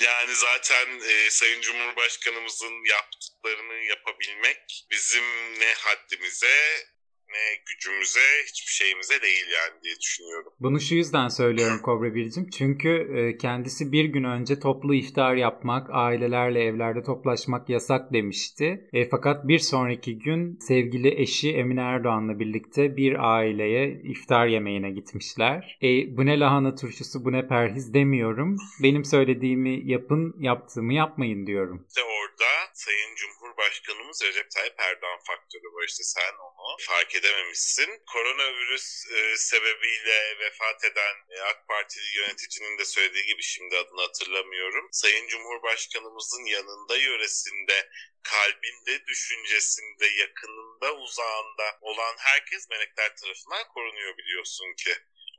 Yani 0.00 0.32
zaten 0.34 0.86
e, 1.10 1.30
Sayın 1.30 1.60
Cumhurbaşkanımızın 1.60 2.74
yaptıklarını 2.90 3.74
yapabilmek 3.74 4.86
bizim 4.90 5.24
ne 5.60 5.72
haddimize 5.78 6.56
ne 7.32 7.62
gücümüze 7.66 8.26
hiçbir 8.46 8.72
şeyimize 8.72 9.22
değil 9.22 9.46
yani 9.58 9.82
diye 9.82 9.94
düşünüyorum. 10.00 10.52
Bunu 10.60 10.80
şu 10.80 10.94
yüzden 10.94 11.28
söylüyorum 11.28 11.78
Kobra 11.82 12.14
Biricim. 12.14 12.50
Çünkü 12.50 12.88
e, 13.16 13.38
kendisi 13.38 13.92
bir 13.92 14.04
gün 14.04 14.24
önce 14.24 14.60
toplu 14.60 14.94
iftar 14.94 15.34
yapmak, 15.34 15.90
ailelerle 15.90 16.62
evlerde 16.62 17.02
toplaşmak 17.02 17.68
yasak 17.68 18.12
demişti. 18.12 18.88
E, 18.92 19.08
fakat 19.08 19.48
bir 19.48 19.58
sonraki 19.58 20.18
gün 20.18 20.58
sevgili 20.60 21.20
eşi 21.20 21.52
Emine 21.52 21.80
Erdoğan'la 21.80 22.38
birlikte 22.38 22.96
bir 22.96 23.36
aileye 23.36 24.02
iftar 24.04 24.46
yemeğine 24.46 24.90
gitmişler. 24.90 25.78
E, 25.82 26.16
bu 26.16 26.26
ne 26.26 26.40
lahana 26.40 26.74
turşusu, 26.74 27.24
bu 27.24 27.32
ne 27.32 27.48
perhiz 27.48 27.94
demiyorum. 27.94 28.56
Benim 28.82 29.04
söylediğimi 29.04 29.90
yapın, 29.90 30.34
yaptığımı 30.38 30.94
yapmayın 30.94 31.46
diyorum. 31.46 31.86
İşte 31.88 32.00
orada 32.02 32.50
Sayın 32.84 33.14
Cumhurbaşkanımız 33.14 34.22
Recep 34.22 34.50
Tayyip 34.50 34.80
Erdoğan 34.80 35.20
faktörü 35.26 35.68
var 35.74 35.84
işte 35.88 36.04
sen 36.04 36.34
onu 36.34 36.76
fark 36.80 37.14
edememişsin. 37.14 38.02
Koronavirüs 38.12 39.06
e, 39.12 39.36
sebebiyle 39.36 40.38
vefat 40.40 40.84
eden 40.84 41.16
e, 41.30 41.40
AK 41.40 41.68
Partili 41.68 42.16
yöneticinin 42.16 42.78
de 42.78 42.84
söylediği 42.84 43.26
gibi 43.26 43.42
şimdi 43.42 43.76
adını 43.76 44.00
hatırlamıyorum. 44.00 44.88
Sayın 44.92 45.28
Cumhurbaşkanımızın 45.28 46.44
yanında 46.44 46.96
yöresinde 46.96 47.90
kalbinde, 48.22 49.06
düşüncesinde, 49.06 50.06
yakınında, 50.06 50.94
uzağında 50.94 51.78
olan 51.80 52.14
herkes 52.18 52.70
melekler 52.70 53.16
tarafından 53.16 53.68
korunuyor 53.68 54.18
biliyorsun 54.18 54.74
ki. 54.74 54.94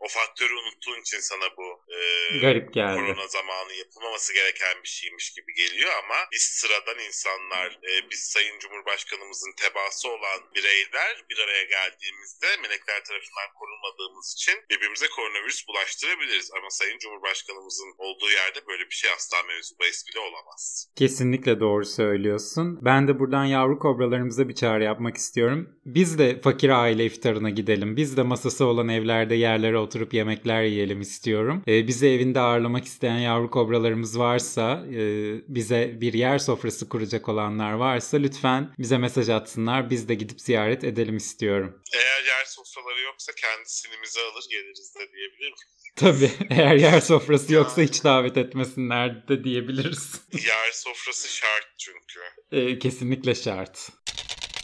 O 0.05 0.07
faktörü 0.07 0.53
unuttuğun 0.61 1.01
için 1.01 1.19
sana 1.19 1.47
bu 1.57 1.67
e, 1.95 1.97
Garip 2.45 2.73
geldi. 2.73 2.95
korona 2.99 3.27
zamanı 3.27 3.73
yapılmaması 3.73 4.33
gereken 4.33 4.75
bir 4.83 4.93
şeymiş 4.99 5.25
gibi 5.35 5.51
geliyor 5.53 5.91
ama 6.03 6.19
biz 6.33 6.41
sıradan 6.59 6.99
insanlar, 7.09 7.69
e, 7.89 8.09
biz 8.11 8.19
Sayın 8.33 8.59
Cumhurbaşkanımızın 8.59 9.53
tebaası 9.61 10.09
olan 10.09 10.39
bireyler 10.55 11.13
bir 11.29 11.37
araya 11.43 11.63
geldiğimizde 11.63 12.47
melekler 12.63 12.99
tarafından 13.07 13.49
korunmadığımız 13.59 14.27
için 14.37 14.55
birbirimize 14.69 15.07
koronavirüs 15.15 15.67
bulaştırabiliriz. 15.67 16.51
Ama 16.57 16.69
Sayın 16.69 16.97
Cumhurbaşkanımızın 16.97 17.91
olduğu 17.97 18.31
yerde 18.39 18.59
böyle 18.67 18.83
bir 18.89 18.95
şey 19.01 19.11
asla 19.11 19.37
mevzu 19.47 19.75
bahis 19.79 20.07
bile 20.07 20.19
olamaz. 20.19 20.87
Kesinlikle 20.95 21.59
doğru 21.59 21.85
söylüyorsun. 21.85 22.79
Ben 22.81 23.07
de 23.07 23.19
buradan 23.19 23.45
yavru 23.45 23.79
kobralarımıza 23.79 24.49
bir 24.49 24.55
çağrı 24.55 24.83
yapmak 24.83 25.17
istiyorum. 25.17 25.69
Biz 25.85 26.19
de 26.19 26.41
fakir 26.41 26.69
aile 26.69 27.05
iftarına 27.05 27.49
gidelim. 27.49 27.97
Biz 27.97 28.17
de 28.17 28.23
masası 28.23 28.65
olan 28.65 28.89
evlerde 28.89 29.35
yerlere 29.35 29.77
oturup 29.91 30.13
yemekler 30.13 30.63
yiyelim 30.63 31.01
istiyorum. 31.01 31.63
Ee, 31.67 31.87
bizi 31.87 32.07
evinde 32.07 32.39
ağırlamak 32.39 32.85
isteyen 32.85 33.17
yavru 33.17 33.49
kobralarımız 33.49 34.19
varsa, 34.19 34.85
e, 34.87 35.01
bize 35.47 36.01
bir 36.01 36.13
yer 36.13 36.39
sofrası 36.39 36.89
kuracak 36.89 37.29
olanlar 37.29 37.73
varsa 37.73 38.17
lütfen 38.17 38.73
bize 38.79 38.97
mesaj 38.97 39.29
atsınlar. 39.29 39.89
Biz 39.89 40.09
de 40.09 40.15
gidip 40.15 40.41
ziyaret 40.41 40.83
edelim 40.83 41.17
istiyorum. 41.17 41.81
Eğer 41.93 42.23
yer 42.25 42.45
sofraları 42.45 43.01
yoksa 43.01 43.31
kendi 43.35 43.69
sinimizi 43.69 44.19
alır 44.19 44.45
geliriz 44.49 44.95
de 44.95 45.11
diyebilirim. 45.13 45.55
Tabii 45.95 46.31
eğer 46.49 46.75
yer 46.75 47.01
sofrası 47.01 47.53
yoksa 47.53 47.81
hiç 47.81 48.03
davet 48.03 48.37
etmesinler 48.37 49.27
de 49.27 49.43
diyebiliriz. 49.43 50.21
Yer 50.33 50.71
sofrası 50.71 51.35
şart 51.35 51.67
çünkü. 51.77 52.19
Ee, 52.51 52.79
kesinlikle 52.79 53.35
şart. 53.35 53.89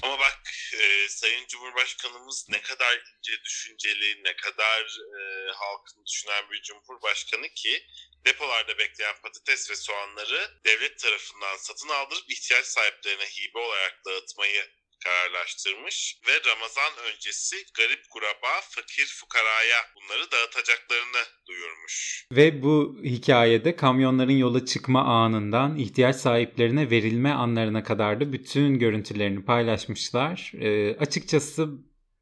Ama 0.04 0.14
bak 0.14 0.37
e, 0.74 1.10
Sayın 1.10 1.48
Cumhurbaşkanımız 1.48 2.46
ne 2.50 2.62
kadar 2.62 2.96
ince 2.98 3.44
düşünceli, 3.44 4.24
ne 4.24 4.36
kadar 4.36 5.00
e, 5.20 5.52
halkını 5.52 6.06
düşünen 6.06 6.52
bir 6.52 6.62
cumhurbaşkanı 6.62 7.50
ki 7.50 7.88
depolarda 8.26 8.78
bekleyen 8.78 9.22
patates 9.22 9.70
ve 9.70 9.76
soğanları 9.76 10.52
devlet 10.66 11.00
tarafından 11.00 11.58
satın 11.58 11.90
aldırıp 11.90 12.32
ihtiyaç 12.32 12.66
sahiplerine 12.66 13.26
hibe 13.26 13.60
olarak 13.60 14.06
dağıtmayı 14.06 14.72
kararlaştırmış 15.04 16.20
ve 16.28 16.32
Ramazan 16.50 16.92
öncesi 17.14 17.56
garip 17.78 18.10
kuraba, 18.10 18.62
fakir 18.70 19.06
fukaraya 19.20 19.78
bunları 19.96 20.32
dağıtacaklarını 20.32 21.24
duyurmuş. 21.48 22.26
Ve 22.32 22.64
bu 22.64 22.98
hikayede 23.04 23.76
kamyonların 23.76 24.38
yola 24.38 24.66
çıkma 24.66 25.04
anından 25.04 25.78
ihtiyaç 25.78 26.16
sahiplerine 26.16 26.90
verilme 26.90 27.32
anlarına 27.32 27.84
kadar 27.84 28.20
da 28.20 28.34
bütün 28.34 28.80
görüntülerini 28.80 29.46
paylaşmışlar. 29.46 30.52
Ee, 30.54 30.98
açıkçası 30.98 31.68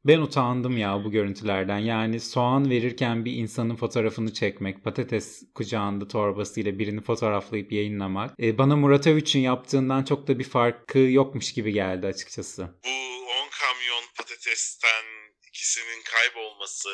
ben 0.06 0.20
utandım 0.20 0.76
ya 0.78 1.04
bu 1.04 1.10
görüntülerden. 1.10 1.78
Yani 1.78 2.20
soğan 2.20 2.70
verirken 2.70 3.24
bir 3.24 3.32
insanın 3.32 3.76
fotoğrafını 3.76 4.32
çekmek, 4.32 4.84
patates 4.84 5.42
kucağında 5.54 6.08
torbasıyla 6.08 6.78
birini 6.78 7.00
fotoğraflayıp 7.00 7.72
yayınlamak. 7.72 8.34
Ee, 8.40 8.58
bana 8.58 8.76
Murat 8.76 9.06
Övüç'ün 9.06 9.40
yaptığından 9.40 10.02
çok 10.02 10.28
da 10.28 10.38
bir 10.38 10.44
farkı 10.44 10.98
yokmuş 10.98 11.52
gibi 11.52 11.72
geldi 11.72 12.06
açıkçası. 12.06 12.68
Bu 12.84 12.90
10 12.90 13.25
kamyon 13.66 14.04
patatesten 14.16 15.04
ikisinin 15.48 16.02
kaybolması 16.12 16.90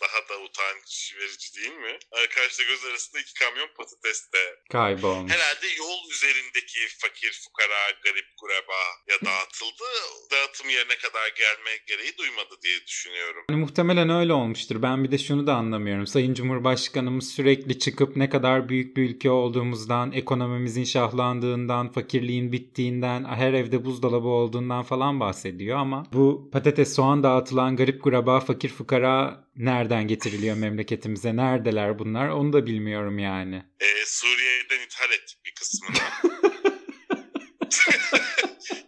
daha 0.00 0.28
da 0.28 0.44
utanç 0.44 1.14
verici 1.18 1.48
değil 1.56 1.76
mi? 1.86 1.98
Arkadaşlar 2.12 2.66
göz 2.66 2.84
arasında 2.84 3.20
iki 3.20 3.34
kamyon 3.34 3.68
patates 3.76 4.32
de 4.32 4.44
Kaybolmuş. 4.72 5.32
Herhalde 5.32 5.66
yol 5.78 6.10
üzerindeki 6.10 6.80
fakir 7.02 7.32
fukara, 7.44 7.80
garip 8.04 8.28
kuraba 8.40 8.80
ya 9.10 9.16
dağıtıldı. 9.24 9.88
Dağıtım 10.30 10.70
yerine 10.70 10.96
kadar 10.96 11.28
gelme 11.28 11.70
gereği 11.86 12.18
duymadı 12.18 12.54
diye 12.62 12.86
düşünüyorum. 12.86 13.44
Yani 13.50 13.60
muhtemelen 13.60 14.10
öyle 14.10 14.32
olmuştur. 14.32 14.82
Ben 14.82 15.04
bir 15.04 15.10
de 15.10 15.18
şunu 15.18 15.46
da 15.46 15.54
anlamıyorum. 15.54 16.06
Sayın 16.06 16.34
Cumhurbaşkanımız 16.34 17.34
sürekli 17.34 17.78
çıkıp 17.78 18.16
ne 18.16 18.28
kadar 18.28 18.68
büyük 18.68 18.96
bir 18.96 19.02
ülke 19.02 19.30
olduğumuzdan, 19.30 20.12
ekonomimizin 20.12 20.84
şahlandığından, 20.84 21.92
fakirliğin 21.92 22.52
bittiğinden, 22.52 23.24
her 23.24 23.52
evde 23.52 23.84
buzdolabı 23.84 24.28
olduğundan 24.28 24.82
falan 24.82 25.20
bahsediyor 25.20 25.78
ama 25.78 26.06
bu 26.14 26.50
patates 26.52 26.94
soğan 26.94 27.22
dağıtılan 27.22 27.76
garip 27.76 28.02
kuraba, 28.02 28.40
fakir 28.40 28.68
fukara 28.68 29.44
nereden 29.56 30.08
getiriliyor 30.08 30.56
memleketimize? 30.56 31.36
Neredeler 31.36 31.98
bunlar? 31.98 32.28
Onu 32.28 32.52
da 32.52 32.66
bilmiyorum 32.66 33.18
yani. 33.18 33.62
Ee, 33.80 34.06
Suriye'den 34.06 34.80
ithal 34.86 35.12
ettik 35.12 35.38
bir 35.44 35.54
kısmını. 35.54 35.98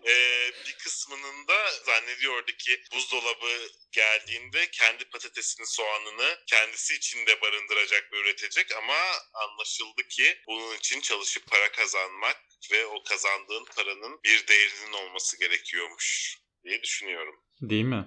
Ee, 0.07 0.51
bir 0.67 0.77
kısmının 0.79 1.49
da 1.49 1.71
zannediyordu 1.87 2.53
ki 2.53 2.83
buzdolabı 2.95 3.69
geldiğinde 3.93 4.71
kendi 4.71 5.05
patatesini 5.05 5.67
soğanını 5.67 6.39
kendisi 6.47 6.95
içinde 6.95 7.41
barındıracak 7.41 8.13
ve 8.13 8.21
üretecek 8.21 8.67
ama 8.77 8.95
anlaşıldı 9.35 10.09
ki 10.09 10.39
bunun 10.49 10.77
için 10.77 11.01
çalışıp 11.01 11.47
para 11.47 11.73
kazanmak 11.73 12.37
ve 12.73 12.87
o 12.87 13.03
kazandığın 13.03 13.65
paranın 13.77 14.21
bir 14.25 14.47
değerinin 14.47 14.93
olması 14.93 15.39
gerekiyormuş 15.39 16.39
diye 16.67 16.83
düşünüyorum. 16.83 17.45
Değil 17.61 17.85
mi? 17.85 18.05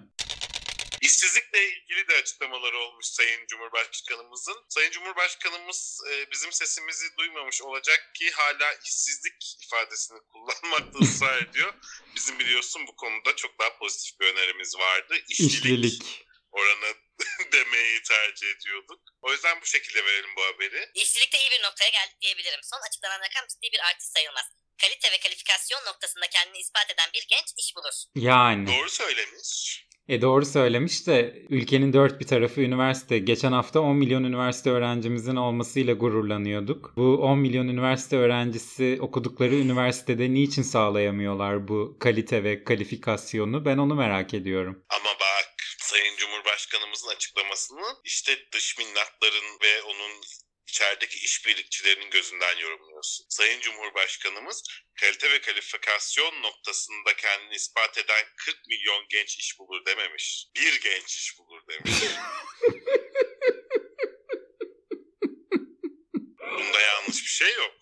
İşsizlikle 1.02 1.69
ilgili 1.69 2.08
de 2.08 2.15
açıklamaları 2.15 2.78
olmuş 2.78 3.06
Sayın 3.06 3.48
Cumhurbaşkanımızın. 3.48 4.65
Sayın 4.69 4.91
Cumhurbaşkanımız 4.91 6.02
e, 6.12 6.32
bizim 6.32 6.52
sesimizi 6.52 7.06
duymamış 7.17 7.62
olacak 7.62 8.12
ki 8.15 8.32
hala 8.32 8.74
işsizlik 8.86 9.58
ifadesini 9.63 10.19
kullanmakta 10.32 11.00
ısrar 11.00 11.41
ediyor. 11.41 11.74
Bizim 12.15 12.39
biliyorsun 12.39 12.88
bu 12.88 12.95
konuda 12.95 13.36
çok 13.36 13.60
daha 13.60 13.78
pozitif 13.78 14.19
bir 14.19 14.26
önerimiz 14.34 14.76
vardı. 14.78 15.15
İşçilik, 15.30 15.54
İşlilik. 15.54 16.26
oranı 16.52 16.93
demeyi 17.52 18.04
tercih 18.04 18.48
ediyorduk. 18.48 19.02
O 19.22 19.32
yüzden 19.32 19.62
bu 19.62 19.65
şekilde 19.65 20.06
verelim 20.06 20.36
bu 20.38 20.43
haberi. 20.43 20.91
İşçilikte 20.95 21.39
iyi 21.39 21.52
bir 21.52 21.63
noktaya 21.63 21.89
geldik 21.89 22.22
diyebilirim. 22.22 22.60
Son 22.63 22.80
açıklanan 22.88 23.19
rakam 23.19 23.48
ciddi 23.48 23.72
bir 23.74 23.80
artış 23.89 24.08
sayılmaz. 24.08 24.45
Kalite 24.82 25.12
ve 25.12 25.20
kalifikasyon 25.20 25.80
noktasında 25.86 26.28
kendini 26.28 26.58
ispat 26.58 26.92
eden 26.94 27.10
bir 27.13 27.26
genç 27.30 27.54
iş 27.58 27.76
bulur. 27.76 28.26
Yani. 28.28 28.68
Doğru 28.68 28.89
söylemiş. 28.89 29.86
E 30.08 30.22
doğru 30.22 30.46
söylemiş 30.46 31.08
de 31.08 31.46
ülkenin 31.50 31.94
dört 31.94 32.20
bir 32.20 32.28
tarafı 32.28 32.62
üniversite. 32.62 33.20
Geçen 33.20 33.52
hafta 33.52 33.80
10 33.80 33.96
milyon 33.96 34.24
üniversite 34.24 34.70
öğrencimizin 34.70 35.36
olmasıyla 35.36 35.94
gururlanıyorduk. 35.94 36.94
Bu 36.98 37.18
10 37.22 37.39
milyon 37.39 37.68
üniversite 37.68 38.18
öğrencisi 38.18 38.98
okudukları 39.02 39.56
üniversitede 39.56 40.34
niçin 40.34 40.62
sağlayamıyorlar 40.62 41.68
bu 41.68 41.98
kalite 42.00 42.44
ve 42.44 42.63
kalifikasyonu? 42.63 43.65
Ben 43.65 43.78
onu 43.78 43.96
merak 43.96 44.34
ediyorum. 44.34 44.84
Ama 44.89 45.10
bak 45.20 45.56
Sayın 45.80 46.15
Cumhurbaşkanımızın 46.18 47.08
açıklamasını 47.08 47.86
işte 48.04 48.32
dış 48.52 48.78
minnatların 48.78 49.60
ve 49.63 49.82
onun 49.82 50.22
içerideki 50.69 51.17
işbirlikçilerinin 51.19 52.10
gözünden 52.10 52.58
yorumluyorsun. 52.58 53.25
Sayın 53.29 53.62
Cumhurbaşkanımız 53.62 54.63
kalite 55.01 55.32
ve 55.32 55.41
kalifikasyon 55.41 56.41
noktasında 56.43 57.15
kendini 57.15 57.55
ispat 57.55 57.97
eden 57.97 58.25
40 58.38 58.67
milyon 58.67 59.05
genç 59.10 59.38
iş 59.38 59.60
bulur 59.60 59.86
dememiş. 59.86 60.45
Bir 60.55 60.82
genç 60.82 61.15
iş 61.17 61.38
bulur 61.39 61.62
demiş. 61.69 61.93
Bunda 66.41 66.82
yanlış 66.82 67.23
bir 67.23 67.29
şey 67.29 67.53
yok. 67.53 67.73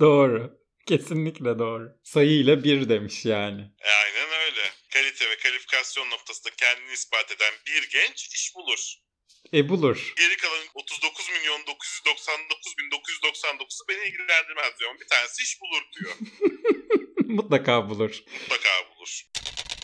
doğru. 0.00 0.62
Kesinlikle 0.86 1.58
doğru. 1.58 1.88
Sayıyla 2.04 2.64
bir 2.64 2.88
demiş 2.88 3.24
yani. 3.24 3.60
E, 3.80 3.88
aynen 3.88 4.30
öyle. 4.46 4.60
Kalite 4.92 5.30
ve 5.30 5.36
kalifikasyon 5.36 6.10
noktasında 6.10 6.54
kendini 6.56 6.92
ispat 6.92 7.30
eden 7.32 7.54
bir 7.66 7.90
genç 7.90 8.26
iş 8.34 8.54
bulur. 8.54 8.94
E 9.52 9.68
bulur. 9.68 10.14
Geri 10.18 10.36
kalan 10.36 10.66
39 10.74 11.30
milyon 11.30 11.66
999 11.66 12.74
bin 12.78 12.90
999'u 12.90 13.88
beni 13.88 14.08
ilgilendirmez 14.08 14.78
diyor. 14.78 15.00
Bir 15.00 15.08
tanesi 15.08 15.42
iş 15.42 15.58
bulur 15.60 15.82
diyor. 15.92 16.14
Mutlaka 17.36 17.88
bulur. 17.90 18.22
Mutlaka 18.40 18.70
bulur. 18.96 19.22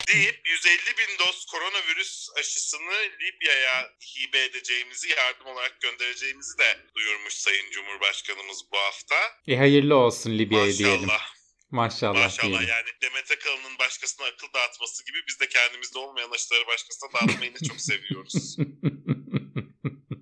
Deyip 0.08 0.40
150 0.48 0.78
bin 0.98 1.18
doz 1.26 1.46
koronavirüs 1.46 2.28
aşısını 2.38 2.92
Libya'ya 3.20 3.90
hibe 4.16 4.44
edeceğimizi, 4.44 5.08
yardım 5.08 5.46
olarak 5.46 5.80
göndereceğimizi 5.80 6.58
de 6.58 6.78
duyurmuş 6.94 7.34
Sayın 7.34 7.70
Cumhurbaşkanımız 7.70 8.62
bu 8.72 8.76
hafta. 8.78 9.16
E 9.48 9.56
hayırlı 9.56 9.96
olsun 9.96 10.38
Libya'ya 10.38 10.78
diyelim. 10.78 11.00
Maşallah. 11.06 11.38
Maşallah, 11.70 12.22
Maşallah 12.24 12.48
diyelim. 12.48 12.68
yani 12.68 12.88
Demet 13.02 13.30
Akalın'ın 13.30 13.78
başkasına 13.78 14.26
akıl 14.26 14.46
dağıtması 14.54 15.04
gibi 15.06 15.18
biz 15.28 15.40
de 15.40 15.48
kendimizde 15.48 15.98
olmayan 15.98 16.30
aşıları 16.30 16.66
başkasına 16.66 17.12
dağıtmayı 17.12 17.54
da 17.54 17.58
çok 17.68 17.80
seviyoruz. 17.80 18.56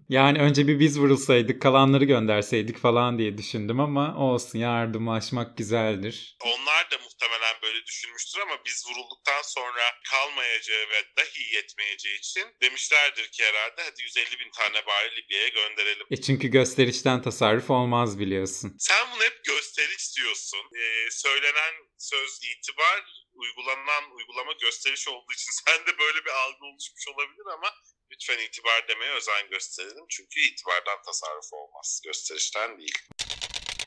yani 0.08 0.38
önce 0.38 0.68
bir 0.68 0.80
biz 0.80 0.98
vurulsaydık 1.00 1.62
kalanları 1.62 2.04
gönderseydik 2.04 2.78
falan 2.78 3.18
diye 3.18 3.38
düşündüm 3.38 3.80
ama 3.80 4.16
olsun 4.16 4.58
yardımlaşmak 4.58 5.58
güzeldir. 5.58 6.36
Onlar 6.44 6.90
da 6.90 6.96
muhtemelen 7.04 7.56
böyle 7.62 7.86
düşünmüştür 7.86 8.40
ama 8.40 8.56
biz 8.66 8.84
vurulduktan 8.88 9.42
sonra 9.42 9.82
kalmayacağı 10.10 10.84
ve 10.92 11.16
dahi 11.16 11.54
yetmeyeceği 11.54 12.18
için 12.18 12.44
demişlerdir 12.62 13.28
ki 13.28 13.42
herhalde 13.44 13.82
hadi 13.82 14.02
150 14.02 14.38
bin 14.40 14.50
tane 14.50 14.86
bari 14.86 15.16
Libya'ya 15.16 15.48
gönderelim. 15.48 16.06
E 16.10 16.16
çünkü 16.20 16.48
gösterişten 16.48 17.22
tasarruf 17.22 17.70
olmaz 17.70 18.18
biliyorsun. 18.18 18.76
Sen 18.78 19.06
bunu 19.14 19.22
hep 19.22 19.44
gösteriş 19.44 20.16
diyorsun. 20.16 20.60
Ee, 20.78 21.10
söylenen 21.10 21.74
söz 21.98 22.40
itibar, 22.42 23.25
uygulanan 23.42 24.04
uygulama 24.16 24.52
gösteriş 24.64 25.08
olduğu 25.08 25.32
için 25.38 25.52
sende 25.60 25.98
böyle 25.98 26.20
bir 26.24 26.34
algı 26.42 26.62
oluşmuş 26.70 27.04
olabilir 27.08 27.46
ama 27.56 27.68
lütfen 28.10 28.38
itibar 28.46 28.88
demeye 28.88 29.12
özen 29.12 29.50
gösterelim. 29.50 30.06
Çünkü 30.08 30.40
itibardan 30.40 30.98
tasarruf 31.06 31.52
olmaz, 31.52 32.00
gösterişten 32.04 32.78
değil. 32.78 32.98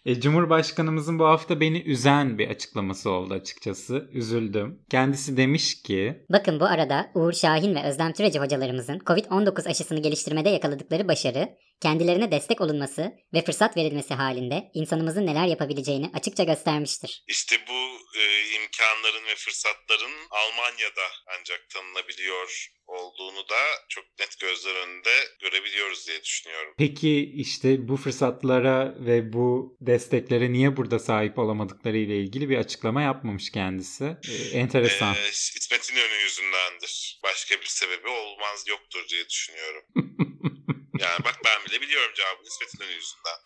E, 0.06 0.20
Cumhurbaşkanımızın 0.22 1.20
bu 1.20 1.26
hafta 1.26 1.60
beni 1.60 1.82
üzen 1.82 2.38
bir 2.38 2.48
açıklaması 2.48 3.10
oldu 3.10 3.34
açıkçası. 3.34 4.10
Üzüldüm. 4.12 4.86
Kendisi 4.92 5.38
demiş 5.38 5.82
ki 5.82 6.26
Bakın 6.30 6.60
bu 6.60 6.66
arada 6.66 7.12
Uğur 7.16 7.34
Şahin 7.34 7.76
ve 7.76 7.84
Özlem 7.84 8.14
Türeci 8.14 8.40
hocalarımızın 8.40 9.00
COVID-19 9.00 9.70
aşısını 9.70 10.02
geliştirmede 10.02 10.50
yakaladıkları 10.50 11.08
başarı, 11.08 11.50
kendilerine 11.82 12.32
destek 12.32 12.62
olunması 12.62 13.12
ve 13.34 13.42
fırsat 13.46 13.78
verilmesi 13.78 14.14
halinde 14.14 14.72
insanımızın 14.74 15.26
neler 15.26 15.48
yapabileceğini 15.48 16.12
açıkça 16.14 16.44
göstermiştir. 16.44 17.24
İşte 17.28 17.56
bu 17.70 18.00
e, 18.20 18.24
imkanların 18.56 19.26
ve 19.26 19.36
fırsatların 19.36 20.12
Almanya'da 20.32 21.08
ancak 21.40 21.70
tanınabiliyor 21.70 22.70
olduğunu 22.88 23.50
da 23.50 23.60
çok 23.90 24.04
net 24.20 24.40
gözler 24.40 24.76
önünde 24.76 25.10
görebiliyoruz 25.42 26.08
diye 26.08 26.24
düşünüyorum. 26.24 26.74
peki 26.78 27.32
işte 27.36 27.88
bu 27.88 27.98
fırsatlara 27.98 28.96
ve 29.00 29.34
bu 29.34 29.78
desteklere 29.82 30.54
niye 30.54 30.78
burada 30.78 31.00
sahip 31.00 31.40
olamadıkları 31.40 31.98
ile 31.98 32.18
ilgili 32.18 32.50
bir 32.50 32.58
açıklama 32.58 33.02
yapmamış 33.02 33.52
kendisi. 33.52 34.18
E, 34.30 34.58
enteresan. 34.58 35.16
Ee, 35.16 35.30
İsmet 35.30 35.92
İnönü 35.92 36.24
yüzündendir. 36.24 37.20
Başka 37.24 37.62
bir 37.62 37.66
sebebi 37.66 38.08
olmaz 38.08 38.66
yoktur 38.68 39.06
diye 39.10 39.30
düşünüyorum. 39.30 39.84
Yani 41.00 41.24
bak 41.24 41.36
ben 41.46 41.66
bile 41.66 41.82
biliyorum 41.82 42.12
cevabını 42.16 42.48
İsmet 42.48 42.76
İnönü 42.76 42.92
yüzünden. 42.92 43.40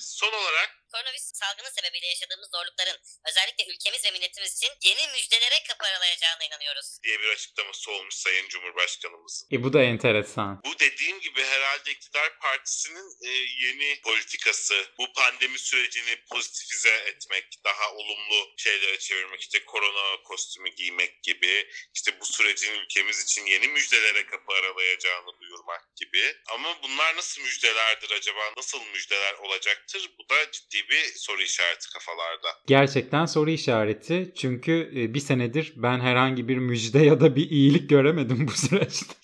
Son 0.00 0.32
olarak 0.32 0.70
koronavirüs 0.92 1.30
salgını 1.34 1.70
sebebiyle 1.70 2.06
yaşadığımız 2.06 2.50
zorlukların 2.54 2.98
özellikle 3.28 3.72
ülkemiz 3.72 4.04
ve 4.04 4.10
milletimiz 4.10 4.56
için 4.56 4.72
yeni 4.88 5.12
müjdelere 5.12 5.62
kapı 5.68 5.84
aralayacağına 5.86 6.44
inanıyoruz. 6.44 6.98
diye 7.04 7.20
bir 7.20 7.28
açıklaması 7.28 7.90
olmuş 7.90 8.14
Sayın 8.14 8.48
Cumhurbaşkanımızın. 8.48 9.48
E 9.52 9.62
bu 9.64 9.72
da 9.72 9.82
enteresan. 9.82 10.60
Bu 10.64 10.78
dediğim 10.78 11.20
gibi 11.20 11.42
herhalde 11.44 11.90
iktidar 11.90 12.38
partisinin 12.38 13.08
e, 13.22 13.30
yeni 13.66 14.00
politikası. 14.00 14.86
Bu 14.98 15.12
pandemi 15.12 15.58
sürecini 15.58 16.24
pozitifize 16.30 16.90
etmek, 16.90 17.44
daha 17.64 17.92
olumlu 17.92 18.54
şeylere 18.56 18.98
çevirmek, 18.98 19.40
işte 19.40 19.64
korona 19.64 20.22
kostümü 20.22 20.70
giymek 20.70 21.22
gibi, 21.22 21.70
işte 21.94 22.20
bu 22.20 22.26
sürecin 22.26 22.72
ülkemiz 22.74 23.24
için 23.24 23.46
yeni 23.46 23.68
müjdelere 23.68 24.26
kapı 24.26 24.52
aralayacağını 24.52 25.40
duyurmak 25.40 25.96
gibi. 25.96 26.36
Ama 26.48 26.82
bunlar 26.82 27.16
nasıl 27.16 27.42
müjdelerdir 27.42 28.10
acaba? 28.10 28.52
Nasıl 28.56 28.80
müjdeler 28.84 29.34
olacaktır? 29.34 30.10
Bu 30.18 30.28
da 30.28 30.50
ciddi 30.50 30.77
bir 30.88 31.12
soru 31.16 31.42
işareti 31.42 31.90
kafalarda. 31.90 32.48
Gerçekten 32.66 33.26
soru 33.26 33.50
işareti. 33.50 34.32
Çünkü 34.40 34.92
e, 34.96 35.14
bir 35.14 35.20
senedir 35.20 35.72
ben 35.76 36.00
herhangi 36.00 36.48
bir 36.48 36.56
müjde 36.56 36.98
ya 36.98 37.20
da 37.20 37.36
bir 37.36 37.50
iyilik 37.50 37.90
göremedim 37.90 38.48
bu 38.48 38.52
süreçte. 38.52 39.14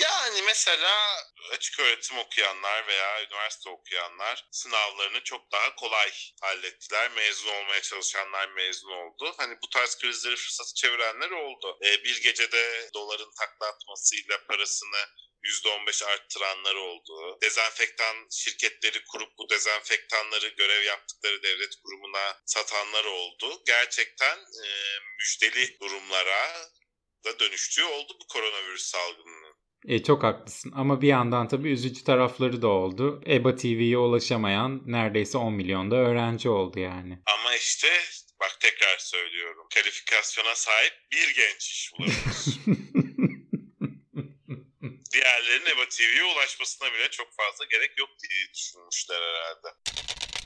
Yani 0.00 0.42
mesela 0.46 0.90
açık 1.52 1.80
öğretim 1.80 2.18
okuyanlar 2.18 2.86
veya 2.86 3.22
üniversite 3.24 3.70
okuyanlar 3.70 4.48
sınavlarını 4.50 5.20
çok 5.24 5.52
daha 5.52 5.74
kolay 5.74 6.10
hallettiler. 6.40 7.10
Mezun 7.16 7.48
olmaya 7.48 7.82
çalışanlar 7.82 8.48
mezun 8.48 8.90
oldu. 8.90 9.34
Hani 9.36 9.58
bu 9.62 9.68
tarz 9.70 9.98
krizleri 9.98 10.36
fırsatı 10.36 10.74
çevirenler 10.74 11.30
oldu. 11.30 11.78
Ee, 11.84 12.04
bir 12.04 12.22
gecede 12.22 12.90
doların 12.94 13.30
takla 13.38 13.66
atmasıyla 13.66 14.46
parasını 14.48 15.06
%15 15.44 16.04
arttıranlar 16.04 16.74
oldu. 16.74 17.38
Dezenfektan 17.42 18.16
şirketleri 18.30 19.04
kurup 19.04 19.38
bu 19.38 19.50
dezenfektanları 19.50 20.48
görev 20.48 20.82
yaptıkları 20.84 21.42
devlet 21.42 21.74
kurumuna 21.82 22.42
satanlar 22.46 23.04
oldu. 23.04 23.62
Gerçekten 23.66 24.38
e, 24.38 24.68
müjdeli 25.18 25.80
durumlara 25.80 26.70
da 27.24 27.38
dönüştüğü 27.38 27.84
oldu 27.84 28.16
bu 28.20 28.26
koronavirüs 28.26 28.82
salgınının. 28.82 29.54
E, 29.88 30.02
çok 30.02 30.22
haklısın 30.22 30.72
ama 30.76 31.02
bir 31.02 31.08
yandan 31.08 31.48
tabii 31.48 31.70
üzücü 31.70 32.04
tarafları 32.04 32.62
da 32.62 32.68
oldu. 32.68 33.22
EBA 33.26 33.56
TV'ye 33.56 33.98
ulaşamayan 33.98 34.82
neredeyse 34.86 35.38
10 35.38 35.52
milyonda 35.52 35.96
öğrenci 35.96 36.48
oldu 36.48 36.78
yani. 36.80 37.18
Ama 37.38 37.54
işte 37.54 37.88
bak 38.40 38.56
tekrar 38.60 38.98
söylüyorum. 38.98 39.66
Kalifikasyona 39.74 40.54
sahip 40.54 40.92
bir 41.12 41.34
genç 41.34 41.70
iş 41.70 41.90
bulamıyoruz. 41.92 42.58
Diğerlerinin 45.12 45.66
EBA 45.66 45.88
TV'ye 45.88 46.24
ulaşmasına 46.24 46.92
bile 46.92 47.10
çok 47.10 47.36
fazla 47.36 47.64
gerek 47.64 47.98
yok 47.98 48.10
diye 48.22 48.54
düşünmüşler 48.54 49.22
herhalde. 49.22 49.68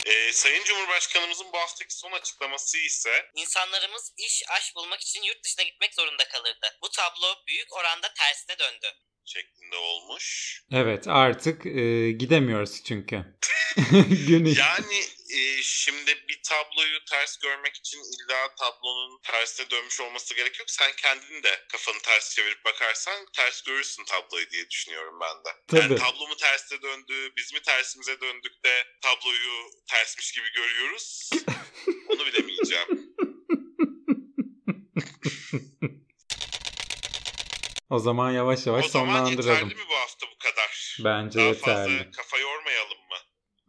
Ee, 0.06 0.32
Sayın 0.32 0.64
Cumhurbaşkanımızın 0.64 1.46
bu 1.52 1.58
haftaki 1.58 1.94
son 1.94 2.12
açıklaması 2.12 2.78
ise 2.78 3.30
İnsanlarımız 3.34 4.12
iş, 4.16 4.42
aş 4.48 4.74
bulmak 4.76 5.00
için 5.00 5.22
yurt 5.22 5.44
dışına 5.44 5.64
gitmek 5.64 5.94
zorunda 5.94 6.28
kalırdı. 6.28 6.78
Bu 6.82 6.90
tablo 6.90 7.26
büyük 7.48 7.72
oranda 7.72 8.14
tersine 8.14 8.58
döndü. 8.58 8.86
şeklinde 9.24 9.76
olmuş. 9.76 10.58
Evet 10.72 11.08
artık 11.08 11.66
e, 11.66 12.10
gidemiyoruz 12.12 12.82
çünkü. 12.84 13.16
Gün 14.28 14.44
iş- 14.44 14.58
Yani 14.58 14.96
e, 15.30 15.62
şimdi 15.62 16.24
bir 16.28 16.40
tabloyu 16.42 17.04
ters 17.04 17.38
görmek 17.38 17.76
için 17.76 17.98
illa 17.98 18.54
tablonun 18.54 19.20
tersine 19.22 19.70
dönmüş 19.70 20.00
olması 20.00 20.34
gerek 20.34 20.58
yok. 20.58 20.70
Sen 20.70 20.92
kendin 20.96 21.42
de 21.42 21.64
kafanı 21.72 22.02
ters 22.02 22.34
çevirip 22.34 22.64
bakarsan 22.64 23.26
ters 23.36 23.62
görürsün 23.62 24.04
tabloyu 24.04 24.50
diye 24.50 24.70
düşünüyorum 24.70 25.18
ben 25.20 25.44
de. 25.44 25.80
Yani 25.80 25.88
Tabii. 25.96 26.00
tablo 26.10 26.28
mu 26.28 26.36
tersine 26.36 26.82
döndü, 26.82 27.32
biz 27.36 27.52
mi 27.52 27.62
tersimize 27.62 28.20
döndük 28.20 28.64
de 28.64 28.84
tabloyu 29.02 29.70
tersmiş 29.90 30.32
gibi 30.32 30.52
görüyoruz. 30.52 31.30
Onu 32.08 32.26
bilemeyeceğim. 32.26 33.14
O 37.90 37.98
zaman 37.98 38.30
yavaş 38.32 38.66
yavaş 38.66 38.84
o 38.84 38.88
zaman 38.88 39.06
sonlandıralım. 39.06 39.54
yeterli 39.54 39.74
mi 39.74 39.82
bu 39.90 39.94
hafta 39.94 40.26
bu 40.34 40.38
kadar? 40.38 40.96
Bence 41.04 41.38
Daha 41.38 41.46
yeterli. 41.46 41.98
fazla 41.98 42.10
kafa 42.10 42.38
yormayalım? 42.38 42.98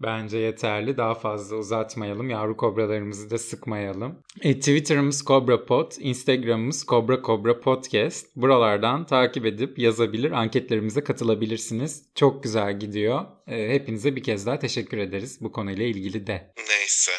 Bence 0.06 0.38
yeterli. 0.38 0.98
Daha 0.98 1.16
fazla 1.16 1.56
uzatmayalım. 1.56 2.30
Yavru 2.30 2.58
kobralarımızı 2.58 3.30
da 3.30 3.38
sıkmayalım. 3.38 4.20
E, 4.42 4.60
Twitter'ımız 4.60 5.24
CobraPod, 5.26 5.92
Instagram'ımız 6.00 6.86
Cobra 6.88 7.22
Cobra 7.22 7.60
Podcast. 7.60 8.26
Buralardan 8.36 9.06
takip 9.06 9.46
edip 9.46 9.80
yazabilir, 9.80 10.32
anketlerimize 10.32 11.04
katılabilirsiniz. 11.04 12.04
Çok 12.16 12.44
güzel 12.44 12.80
gidiyor. 12.80 13.26
E, 13.48 13.70
hepinize 13.70 14.16
bir 14.16 14.24
kez 14.24 14.46
daha 14.46 14.60
teşekkür 14.60 14.98
ederiz 14.98 15.38
bu 15.42 15.52
konuyla 15.52 15.86
ilgili 15.86 16.28
de. 16.28 16.54
Neyse. 16.58 17.12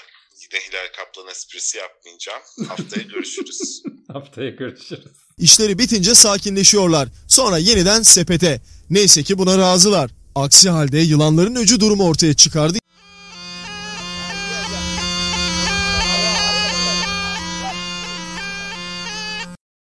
Yine 0.42 0.62
Hilal 0.62 0.88
Kaplan 0.96 1.30
esprisi 1.30 1.78
yapmayacağım. 1.78 2.42
Haftaya 2.68 3.06
görüşürüz. 3.14 3.82
Haftaya 4.12 4.50
görüşürüz. 4.50 5.06
İşleri 5.38 5.78
bitince 5.78 6.14
sakinleşiyorlar. 6.14 7.08
Sonra 7.28 7.58
yeniden 7.58 8.02
sepete. 8.02 8.60
Neyse 8.90 9.22
ki 9.22 9.38
buna 9.38 9.58
razılar. 9.58 10.10
Aksi 10.36 10.70
halde 10.70 10.98
yılanların 10.98 11.54
öcü 11.54 11.80
durumu 11.80 12.04
ortaya 12.04 12.34
çıkardı. 12.34 12.78